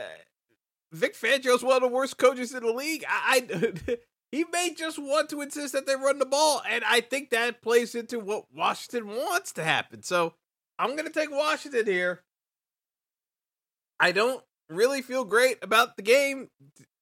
[0.92, 3.04] Vic is one of the worst coaches in the league.
[3.08, 3.96] I, I
[4.32, 7.62] he may just want to insist that they run the ball, and I think that
[7.62, 10.02] plays into what Washington wants to happen.
[10.02, 10.34] So
[10.78, 12.22] I'm going to take Washington here.
[14.00, 16.48] I don't really feel great about the game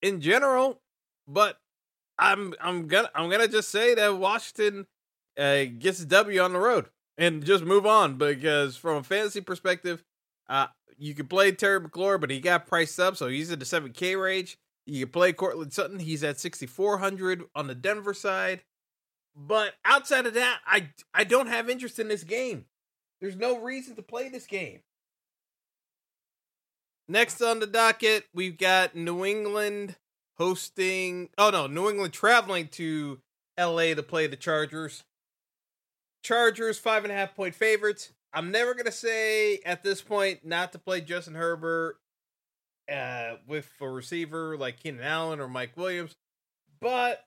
[0.03, 0.83] in general,
[1.27, 1.59] but
[2.19, 4.87] I'm I'm gonna I'm gonna just say that Washington
[5.39, 9.41] uh, gets a W on the road and just move on because from a fantasy
[9.41, 10.05] perspective,
[10.49, 10.67] uh,
[10.99, 13.93] you could play Terry McLaurin, but he got priced up, so he's in the seven
[13.93, 14.59] K range.
[14.91, 18.63] You play Courtland Sutton, he's at sixty four hundred on the Denver side.
[19.37, 22.65] But outside of that, I I don't have interest in this game.
[23.21, 24.81] There's no reason to play this game.
[27.09, 29.97] Next on the docket, we've got New England
[30.39, 31.29] hosting.
[31.39, 33.21] Oh no, New England traveling to
[33.57, 33.95] L.A.
[33.95, 35.05] to play the Chargers.
[36.25, 38.13] Chargers five and a half point favorites.
[38.33, 41.99] I'm never gonna say at this point not to play Justin Herbert
[42.91, 46.17] uh, with a receiver like Keenan Allen or Mike Williams,
[46.81, 47.25] but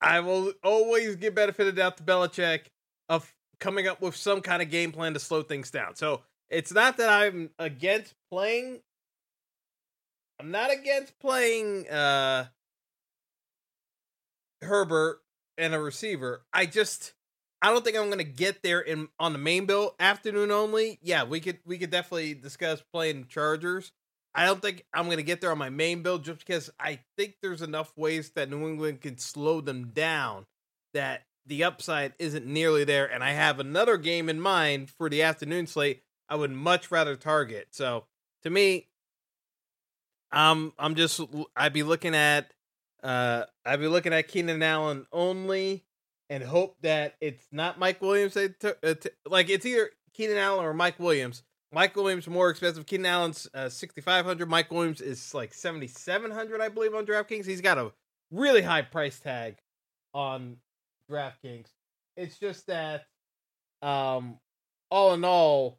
[0.00, 2.66] I will always give benefit of doubt to Belichick
[3.08, 5.96] of coming up with some kind of game plan to slow things down.
[5.96, 8.80] So it's not that I'm against playing
[10.38, 12.46] I'm not against playing uh
[14.62, 15.20] Herbert
[15.56, 16.42] and a receiver.
[16.52, 17.14] I just
[17.64, 20.98] I don't think I'm gonna get there in on the main bill afternoon only.
[21.00, 23.90] Yeah, we could we could definitely discuss playing Chargers.
[24.34, 27.36] I don't think I'm gonna get there on my main build just because I think
[27.40, 30.44] there's enough ways that New England can slow them down
[30.92, 33.10] that the upside isn't nearly there.
[33.10, 36.02] And I have another game in mind for the afternoon slate.
[36.28, 37.68] I would much rather target.
[37.70, 38.04] So
[38.42, 38.88] to me,
[40.32, 41.18] um, I'm just
[41.56, 42.52] I'd be looking at
[43.02, 45.86] uh I'd be looking at Keenan Allen only
[46.34, 48.36] and hope that it's not Mike Williams.
[48.36, 48.48] Uh,
[49.24, 51.44] like it's either Keenan Allen or Mike Williams.
[51.72, 52.86] Mike Williams is more expensive.
[52.86, 54.48] Keenan Allen's uh, 6500.
[54.48, 57.46] Mike Williams is like 7700 I believe on DraftKings.
[57.46, 57.92] He's got a
[58.32, 59.58] really high price tag
[60.12, 60.56] on
[61.08, 61.66] DraftKings.
[62.16, 63.04] It's just that
[63.80, 64.38] um
[64.90, 65.78] all in all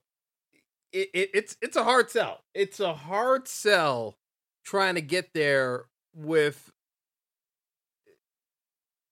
[0.94, 2.40] it, it, it's it's a hard sell.
[2.54, 4.16] It's a hard sell
[4.64, 6.72] trying to get there with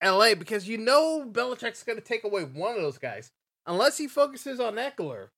[0.04, 3.32] LA because you know Belichick's going to take away one of those guys
[3.66, 5.30] unless he focuses on Ekeler.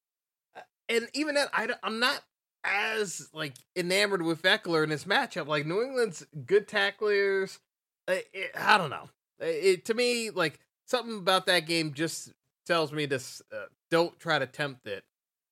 [0.56, 2.22] Uh, and even that, I, I'm not
[2.64, 5.48] as like enamored with Ekeler in this matchup.
[5.48, 7.60] Like New England's good tacklers.
[8.08, 9.10] It, it, I don't know.
[9.40, 12.32] It, to me, like something about that game just
[12.66, 15.04] tells me this: uh, don't try to tempt it.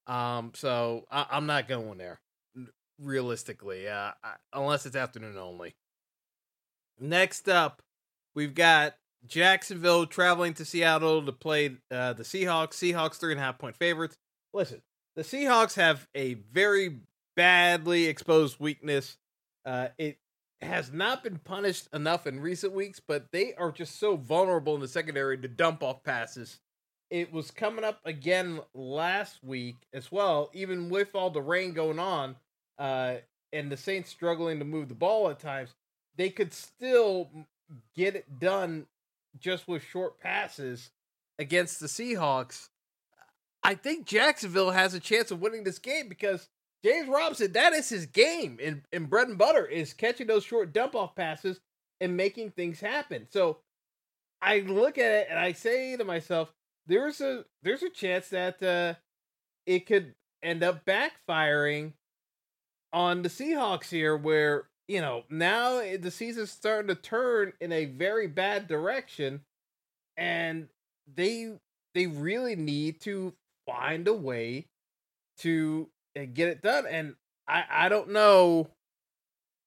[0.08, 2.20] Um, so I, I'm not going there
[3.00, 4.12] realistically, uh,
[4.52, 5.76] unless it's afternoon only.
[7.00, 7.82] Next up,
[8.36, 8.96] we've got
[9.28, 12.74] Jacksonville traveling to Seattle to play uh, the Seahawks.
[12.74, 14.18] Seahawks three and a half point favorites.
[14.54, 14.82] Listen,
[15.16, 17.00] the Seahawks have a very
[17.36, 19.18] badly exposed weakness.
[19.66, 20.18] Uh, it
[20.62, 24.82] has not been punished enough in recent weeks, but they are just so vulnerable in
[24.82, 26.60] the secondary to dump off passes.
[27.10, 32.00] It was coming up again last week as well, even with all the rain going
[32.00, 32.36] on
[32.80, 33.16] uh,
[33.52, 35.76] and the Saints struggling to move the ball at times,
[36.16, 37.30] they could still
[37.96, 38.88] get it done
[39.40, 40.92] just with short passes
[41.40, 42.70] against the Seahawks.
[43.64, 46.50] I think Jacksonville has a chance of winning this game because
[46.84, 50.74] James Robinson, that is his game and, and bread and butter is catching those short
[50.74, 51.62] dump off passes
[52.02, 53.28] and making things happen.
[53.32, 53.60] So
[54.42, 56.54] I look at it and I say to myself,
[56.86, 58.96] there's a there's a chance that uh,
[59.66, 60.14] it could
[60.44, 61.94] end up backfiring
[62.92, 67.86] on the Seahawks here, where you know now the season's starting to turn in a
[67.86, 69.42] very bad direction,
[70.18, 70.68] and
[71.14, 71.54] they
[71.94, 73.34] they really need to
[73.66, 74.68] find a way
[75.40, 76.86] to uh, get it done.
[76.88, 77.16] And
[77.48, 78.70] I I don't know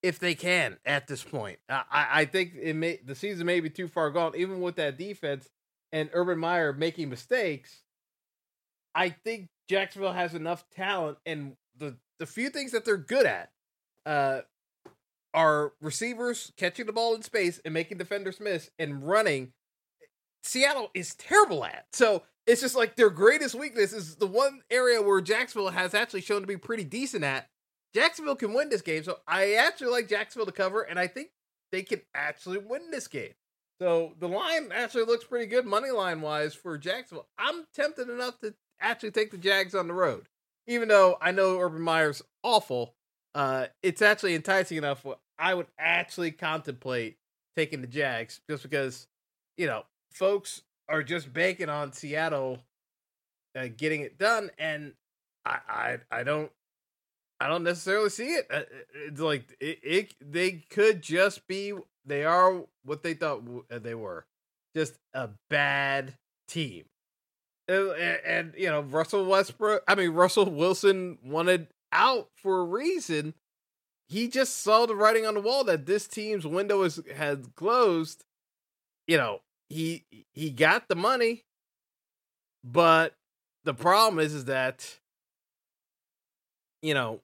[0.02, 1.58] if they can at this point.
[1.68, 4.98] I I think it may the season may be too far gone, even with that
[4.98, 5.48] defense
[5.92, 7.82] and Urban Meyer making mistakes.
[8.94, 13.50] I think Jacksonville has enough talent and the the few things that they're good at
[14.06, 14.40] uh
[15.36, 19.52] are receivers catching the ball in space and making defenders miss and running
[20.46, 21.86] Seattle is terrible at.
[21.92, 26.20] So it's just like their greatest weakness is the one area where Jacksonville has actually
[26.20, 27.48] shown to be pretty decent at.
[27.92, 29.02] Jacksonville can win this game.
[29.02, 31.30] So I actually like Jacksonville to cover, and I think
[31.72, 33.32] they can actually win this game.
[33.80, 37.28] So the line actually looks pretty good money line wise for Jacksonville.
[37.38, 40.28] I'm tempted enough to actually take the Jags on the road.
[40.68, 42.94] Even though I know Urban Meyer's awful,
[43.34, 45.04] uh, it's actually enticing enough.
[45.38, 47.18] I would actually contemplate
[47.56, 49.06] taking the Jags just because,
[49.56, 52.60] you know, folks are just banking on Seattle
[53.56, 54.92] uh, getting it done, and
[55.44, 56.50] I, I, I don't,
[57.40, 58.46] I don't necessarily see it.
[58.50, 58.62] Uh,
[59.06, 61.72] it's like it, it, they could just be.
[62.04, 64.26] They are what they thought uh, they were,
[64.74, 66.14] just a bad
[66.48, 66.84] team.
[67.68, 67.90] And,
[68.24, 69.82] and you know, Russell Westbrook.
[69.88, 73.34] I mean, Russell Wilson wanted out for a reason.
[74.08, 78.24] He just saw the writing on the wall that this team's window is had closed.
[79.06, 81.44] You know, he he got the money,
[82.62, 83.14] but
[83.64, 84.98] the problem is is that
[86.82, 87.20] you know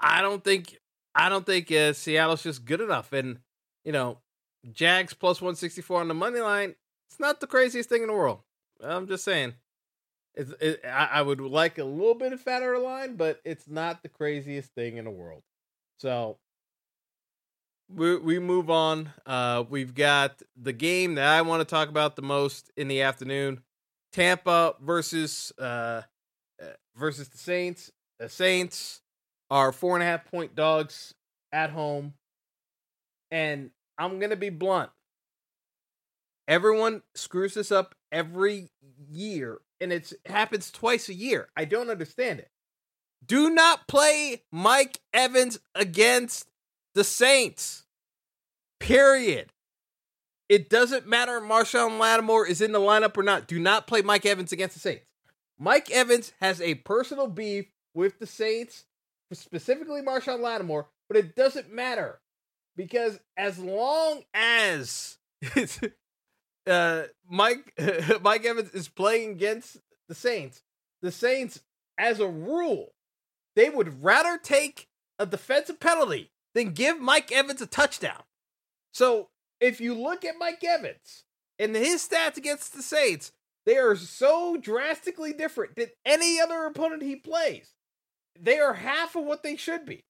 [0.00, 0.78] I don't think
[1.14, 3.38] I don't think uh, Seattle's just good enough, and
[3.84, 4.18] you know
[4.72, 6.74] Jags plus one sixty four on the money line.
[7.10, 8.40] It's not the craziest thing in the world.
[8.82, 9.54] I'm just saying.
[10.34, 14.08] It's, it, I, would like a little bit of fatter line, but it's not the
[14.08, 15.42] craziest thing in the world.
[15.98, 16.38] So
[17.94, 19.12] we we move on.
[19.26, 23.02] Uh, we've got the game that I want to talk about the most in the
[23.02, 23.60] afternoon:
[24.12, 26.02] Tampa versus uh,
[26.60, 26.66] uh,
[26.96, 27.92] versus the Saints.
[28.18, 29.02] The Saints
[29.50, 31.14] are four and a half point dogs
[31.52, 32.14] at home,
[33.30, 34.90] and I'm gonna be blunt.
[36.48, 38.70] Everyone screws this up every
[39.10, 41.48] year, and it happens twice a year.
[41.56, 42.48] I don't understand it.
[43.24, 46.48] Do not play Mike Evans against
[46.94, 47.84] the Saints.
[48.80, 49.52] Period.
[50.48, 53.46] It doesn't matter if Marshon Lattimore is in the lineup or not.
[53.46, 55.04] Do not play Mike Evans against the Saints.
[55.58, 58.84] Mike Evans has a personal beef with the Saints,
[59.32, 62.20] specifically Marshon Lattimore, but it doesn't matter
[62.76, 65.18] because as long as
[66.66, 67.72] uh, Mike
[68.22, 70.62] Mike Evans is playing against the Saints,
[71.00, 71.60] the Saints,
[71.98, 72.92] as a rule,
[73.54, 74.88] they would rather take
[75.18, 78.22] a defensive penalty than give Mike Evans a touchdown.
[78.92, 79.28] So
[79.60, 81.24] if you look at Mike Evans
[81.58, 83.32] and his stats against the Saints,
[83.64, 87.74] they are so drastically different than any other opponent he plays.
[88.38, 90.04] They are half of what they should be.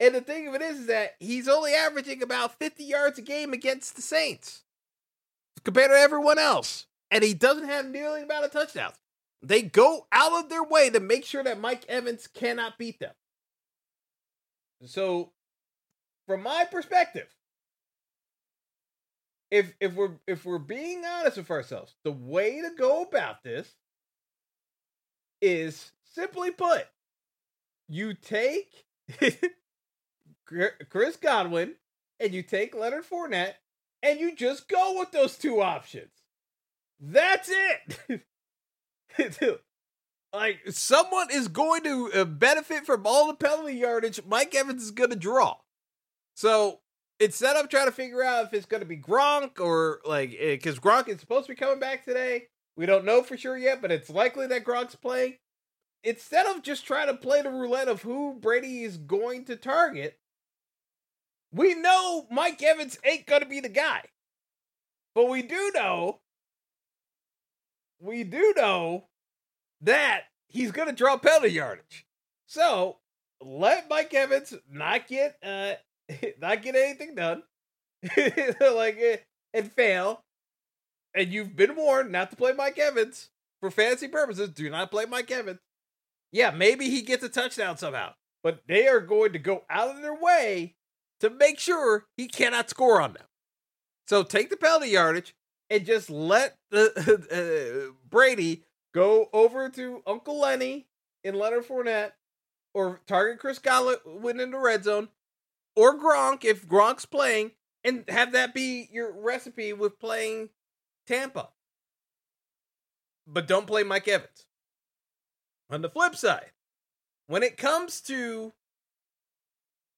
[0.00, 3.22] And the thing of it is, is that he's only averaging about 50 yards a
[3.22, 4.63] game against the Saints
[5.64, 6.86] compared to everyone else.
[7.10, 8.96] And he doesn't have nearly amount of touchdowns.
[9.42, 13.12] They go out of their way to make sure that Mike Evans cannot beat them.
[14.86, 15.32] So,
[16.26, 17.28] from my perspective,
[19.50, 23.74] if if we're if we're being honest with ourselves, the way to go about this
[25.40, 26.86] is simply put,
[27.88, 28.86] you take
[30.88, 31.74] Chris Godwin
[32.18, 33.54] and you take Leonard Fournette
[34.04, 36.12] and you just go with those two options.
[37.00, 38.22] That's it.
[40.32, 44.90] like someone is going to uh, benefit from all the penalty yardage Mike Evans is
[44.90, 45.56] going to draw.
[46.36, 46.80] So
[47.18, 50.76] instead of trying to figure out if it's going to be Gronk or like because
[50.76, 53.80] eh, Gronk is supposed to be coming back today, we don't know for sure yet,
[53.80, 55.38] but it's likely that Gronk's playing.
[56.02, 60.18] Instead of just trying to play the roulette of who Brady is going to target,
[61.54, 64.02] we know Mike Evans ain't going to be the guy.
[65.14, 66.20] But we do know,
[68.00, 69.04] we do know
[69.80, 72.06] that he's going to draw penalty yardage.
[72.46, 72.96] So
[73.40, 75.74] let Mike Evans not get uh,
[76.40, 77.44] not get anything done,
[78.16, 79.18] like eh,
[79.52, 80.24] and fail,
[81.14, 83.30] and you've been warned not to play Mike Evans
[83.60, 84.50] for fantasy purposes.
[84.50, 85.60] Do not play Mike Evans.
[86.32, 90.02] Yeah, maybe he gets a touchdown somehow, but they are going to go out of
[90.02, 90.74] their way
[91.20, 93.26] to make sure he cannot score on them.
[94.06, 95.34] So take the penalty yardage
[95.70, 100.86] and just let the uh, Brady go over to Uncle Lenny
[101.22, 102.12] in Leonard Fournette
[102.74, 105.08] or target Chris Godwin in the red zone
[105.76, 107.52] or Gronk if Gronk's playing
[107.82, 110.50] and have that be your recipe with playing
[111.06, 111.48] Tampa.
[113.26, 114.46] But don't play Mike Evans.
[115.70, 116.50] On the flip side,
[117.26, 118.52] when it comes to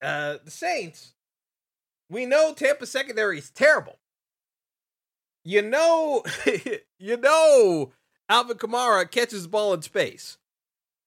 [0.02, 1.14] uh, the Saints,
[2.10, 3.98] we know Tampa secondary is terrible.
[5.44, 6.24] You know,
[6.98, 7.92] you know,
[8.28, 10.38] Alvin Kamara catches the ball in space.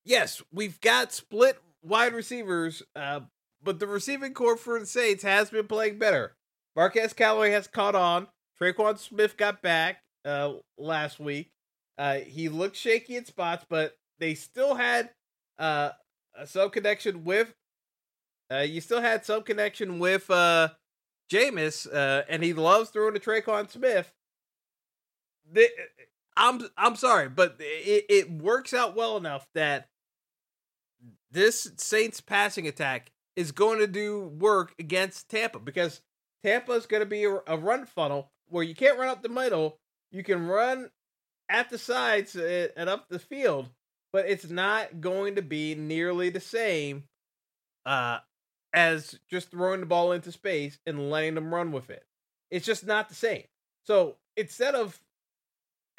[0.05, 3.21] Yes, we've got split wide receivers, uh,
[3.61, 6.35] but the receiving corps for the Saints has been playing better.
[6.75, 8.27] Marquez Callaway has caught on.
[8.59, 11.51] Tre'Quan Smith got back uh, last week.
[11.97, 15.09] Uh, he looked shaky in spots, but they still had
[15.57, 15.91] uh,
[16.45, 17.53] some connection with.
[18.51, 20.69] Uh, you still had some connection with uh,
[21.31, 24.11] Jameis, uh, and he loves throwing to Tre'Quan Smith.
[25.51, 25.67] The,
[26.35, 29.87] I'm I'm sorry, but it, it works out well enough that
[31.31, 36.01] this Saints passing attack is going to do work against Tampa because
[36.43, 39.29] Tampa is going to be a, a, run funnel where you can't run up the
[39.29, 39.77] middle.
[40.11, 40.89] You can run
[41.49, 43.69] at the sides uh, and up the field,
[44.11, 47.03] but it's not going to be nearly the same
[47.85, 48.19] uh,
[48.73, 52.05] as just throwing the ball into space and letting them run with it.
[52.51, 53.43] It's just not the same.
[53.85, 54.99] So instead of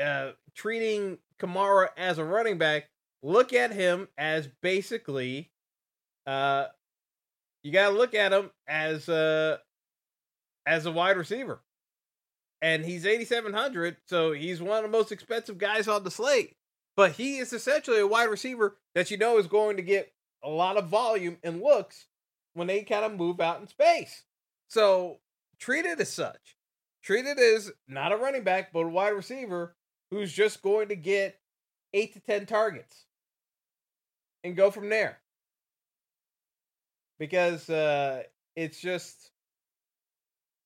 [0.02, 2.88] uh, treating Kamara as a running back,
[3.22, 5.50] look at him as basically
[6.26, 6.66] uh
[7.62, 9.60] you got to look at him as a
[10.66, 11.60] as a wide receiver.
[12.62, 16.56] And he's 8700, so he's one of the most expensive guys on the slate.
[16.94, 20.12] But he is essentially a wide receiver that you know is going to get
[20.44, 22.06] a lot of volume and looks
[22.54, 24.24] when they kind of move out in space.
[24.68, 25.18] So
[25.58, 26.56] treat it as such.
[27.02, 29.74] Treat it as not a running back, but a wide receiver
[30.10, 31.38] who's just going to get
[31.94, 33.06] eight to 10 targets
[34.44, 35.18] and go from there.
[37.18, 38.22] Because uh,
[38.56, 39.30] it's just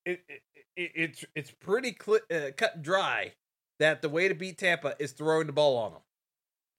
[0.05, 0.41] it, it,
[0.75, 3.33] it it's it's pretty cl- uh, cut dry
[3.79, 6.01] that the way to beat Tampa is throwing the ball on them.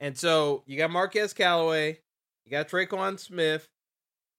[0.01, 1.99] And so you got Marquez Callaway,
[2.45, 3.69] you got Tre'Quan Smith,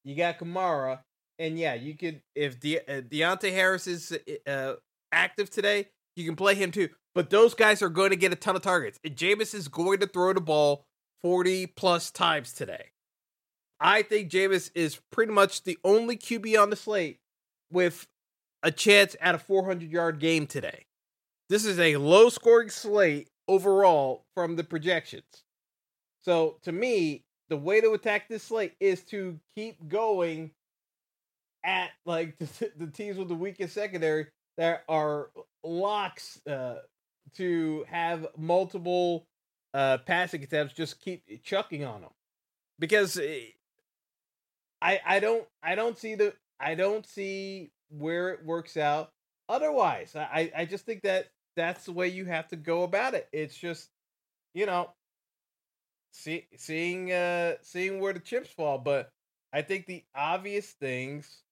[0.08, 1.00] you got Kamara,
[1.40, 4.74] and yeah, you could if De- uh, Deonte Harris is uh,
[5.12, 6.90] active today, you can play him too.
[7.14, 9.00] But those guys are going to get a ton of targets.
[9.04, 10.86] And Jameis is going to throw the ball
[11.22, 12.92] 40 plus times today.
[13.80, 17.20] I think Jameis is pretty much the only QB on the slate
[17.72, 18.08] with
[18.64, 20.86] a chance at a 400 yard game today.
[21.50, 25.44] This is a low scoring slate overall from the projections.
[26.22, 30.52] So to me, the way to attack this slate is to keep going
[31.64, 34.28] at like the, the teams with the weakest secondary
[34.58, 35.30] that are
[35.64, 36.78] locks uh,
[37.36, 39.28] to have multiple
[39.74, 42.10] uh, passing attempts, just keep chucking on them
[42.80, 43.42] because eh,
[44.82, 49.12] I I don't I don't see the I don't see where it works out
[49.50, 50.16] otherwise.
[50.16, 53.28] I I just think that that's the way you have to go about it.
[53.32, 53.90] It's just
[54.54, 54.90] you know
[56.18, 59.12] see, seeing uh seeing where the chips fall, but
[59.54, 61.44] I think the obvious things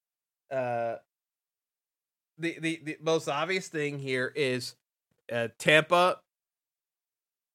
[0.51, 0.95] uh
[2.37, 4.75] the the, the most obvious thing here is
[5.31, 6.19] uh, Tampa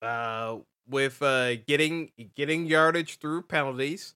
[0.02, 0.56] uh,
[0.88, 4.14] with uh, getting getting yardage through penalties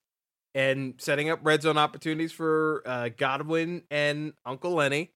[0.54, 5.10] and setting up red zone opportunities for uh, Godwin and Uncle Lenny.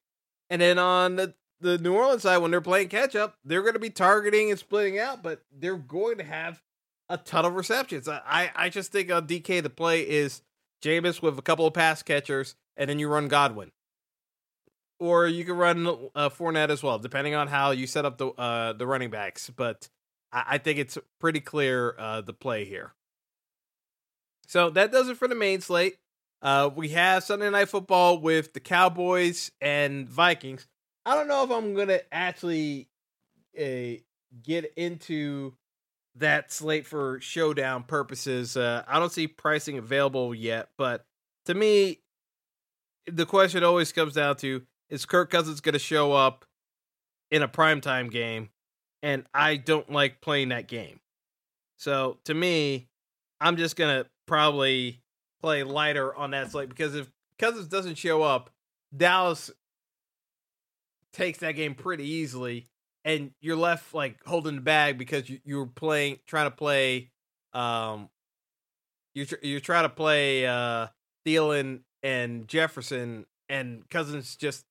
[0.50, 3.74] And then on the, the New Orleans side, when they're playing catch up, they're going
[3.74, 6.60] to be targeting and splitting out, but they're going to have
[7.08, 8.08] a ton of receptions.
[8.08, 10.42] I, I just think on DK, the play is
[10.82, 13.72] Jameis with a couple of pass catchers, and then you run Godwin
[14.98, 18.28] or you can run uh, Fournette as well, depending on how you set up the
[18.28, 19.50] uh, the running backs.
[19.50, 19.88] But
[20.32, 22.94] I, I think it's pretty clear uh, the play here.
[24.46, 25.96] So that does it for the main slate.
[26.40, 30.66] Uh, we have Sunday Night Football with the Cowboys and Vikings.
[31.04, 32.88] I don't know if I'm gonna actually
[33.58, 34.00] uh,
[34.42, 35.54] get into
[36.18, 38.56] that slate for showdown purposes.
[38.56, 41.04] Uh, I don't see pricing available yet, but
[41.46, 42.00] to me,
[43.06, 46.44] the question always comes down to is Kirk Cousins going to show up
[47.30, 48.50] in a primetime game?
[49.02, 51.00] And I don't like playing that game.
[51.76, 52.88] So to me,
[53.40, 55.00] I'm just going to probably
[55.40, 58.50] play lighter on that slate because if Cousins doesn't show up,
[58.96, 59.50] Dallas
[61.12, 62.66] takes that game pretty easily
[63.08, 67.10] and you're left like holding the bag because you, you're playing trying to play
[67.54, 68.08] um
[69.14, 70.86] you're you're trying to play uh
[71.26, 74.64] Thielen and Jefferson and Cousins just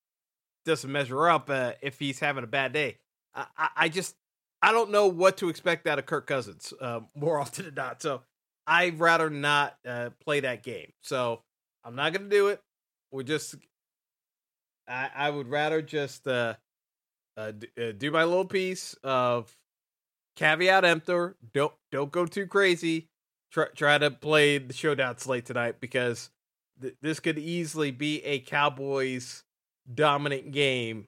[0.66, 2.98] doesn't measure up uh, if he's having a bad day.
[3.36, 4.16] I, I just
[4.62, 8.02] I don't know what to expect out of Kirk Cousins uh, more often than not.
[8.02, 8.22] So
[8.66, 10.92] I'd rather not uh, play that game.
[11.02, 11.42] So
[11.84, 12.62] I'm not going to do it.
[13.12, 13.56] We're just
[14.88, 16.56] I, I would rather just uh,
[17.38, 19.56] uh, d- uh, do my little piece of
[20.36, 21.36] caveat emptor.
[21.54, 23.08] Don't don't go too crazy.
[23.52, 26.30] Try try to play the showdown slate tonight because
[26.82, 29.44] th- this could easily be a Cowboys
[29.94, 31.06] dominant game,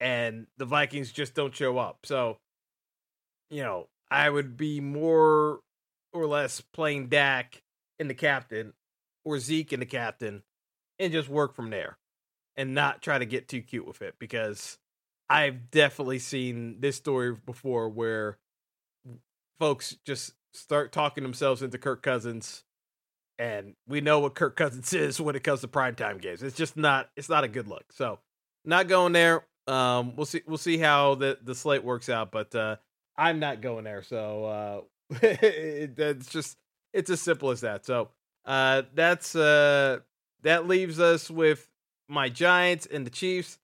[0.00, 1.98] and the Vikings just don't show up.
[2.04, 2.38] So,
[3.50, 5.60] you know, I would be more
[6.12, 7.60] or less playing Dak
[7.98, 8.72] in the captain
[9.24, 10.42] or Zeke in the captain,
[10.98, 11.98] and just work from there,
[12.56, 14.78] and not try to get too cute with it because
[15.28, 18.38] I've definitely seen this story before where
[19.58, 22.64] folks just start talking themselves into Kirk Cousins
[23.38, 26.42] and we know what Kirk Cousins is when it comes to primetime games.
[26.42, 27.84] It's just not it's not a good look.
[27.92, 28.18] So,
[28.64, 29.44] not going there.
[29.66, 32.76] Um we'll see we'll see how the the slate works out, but uh
[33.16, 34.02] I'm not going there.
[34.02, 34.80] So, uh
[35.22, 36.56] it, it's just
[36.92, 37.84] it's as simple as that.
[37.84, 38.10] So,
[38.44, 39.98] uh that's uh
[40.42, 41.68] that leaves us with
[42.08, 43.58] my Giants and the Chiefs.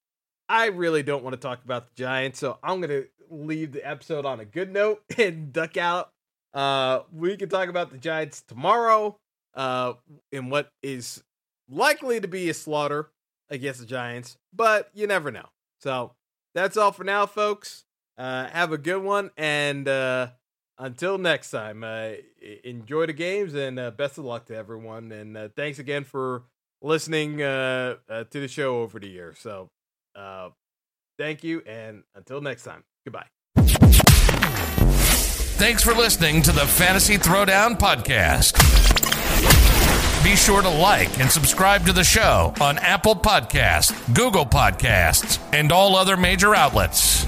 [0.53, 3.88] I really don't want to talk about the Giants, so I'm going to leave the
[3.88, 6.11] episode on a good note and duck out.
[6.53, 9.16] Uh, we can talk about the Giants tomorrow
[9.55, 9.94] uh,
[10.30, 11.24] in what is
[11.70, 13.09] likely to be a slaughter
[13.48, 15.46] against the Giants, but you never know.
[15.80, 16.12] So
[16.55, 17.84] that's all for now, folks.
[18.18, 20.28] Uh, have a good one, and uh,
[20.76, 22.11] until next time, uh,
[22.62, 25.12] enjoy the games and uh, best of luck to everyone.
[25.12, 26.42] And uh, thanks again for
[26.82, 29.34] listening uh, uh, to the show over the year.
[29.34, 29.70] So
[30.14, 30.50] uh,
[31.18, 33.26] thank you, and until next time, goodbye.
[35.56, 38.58] Thanks for listening to the Fantasy Throwdown Podcast.
[40.24, 45.72] Be sure to like and subscribe to the show on Apple Podcasts, Google Podcasts, and
[45.72, 47.26] all other major outlets.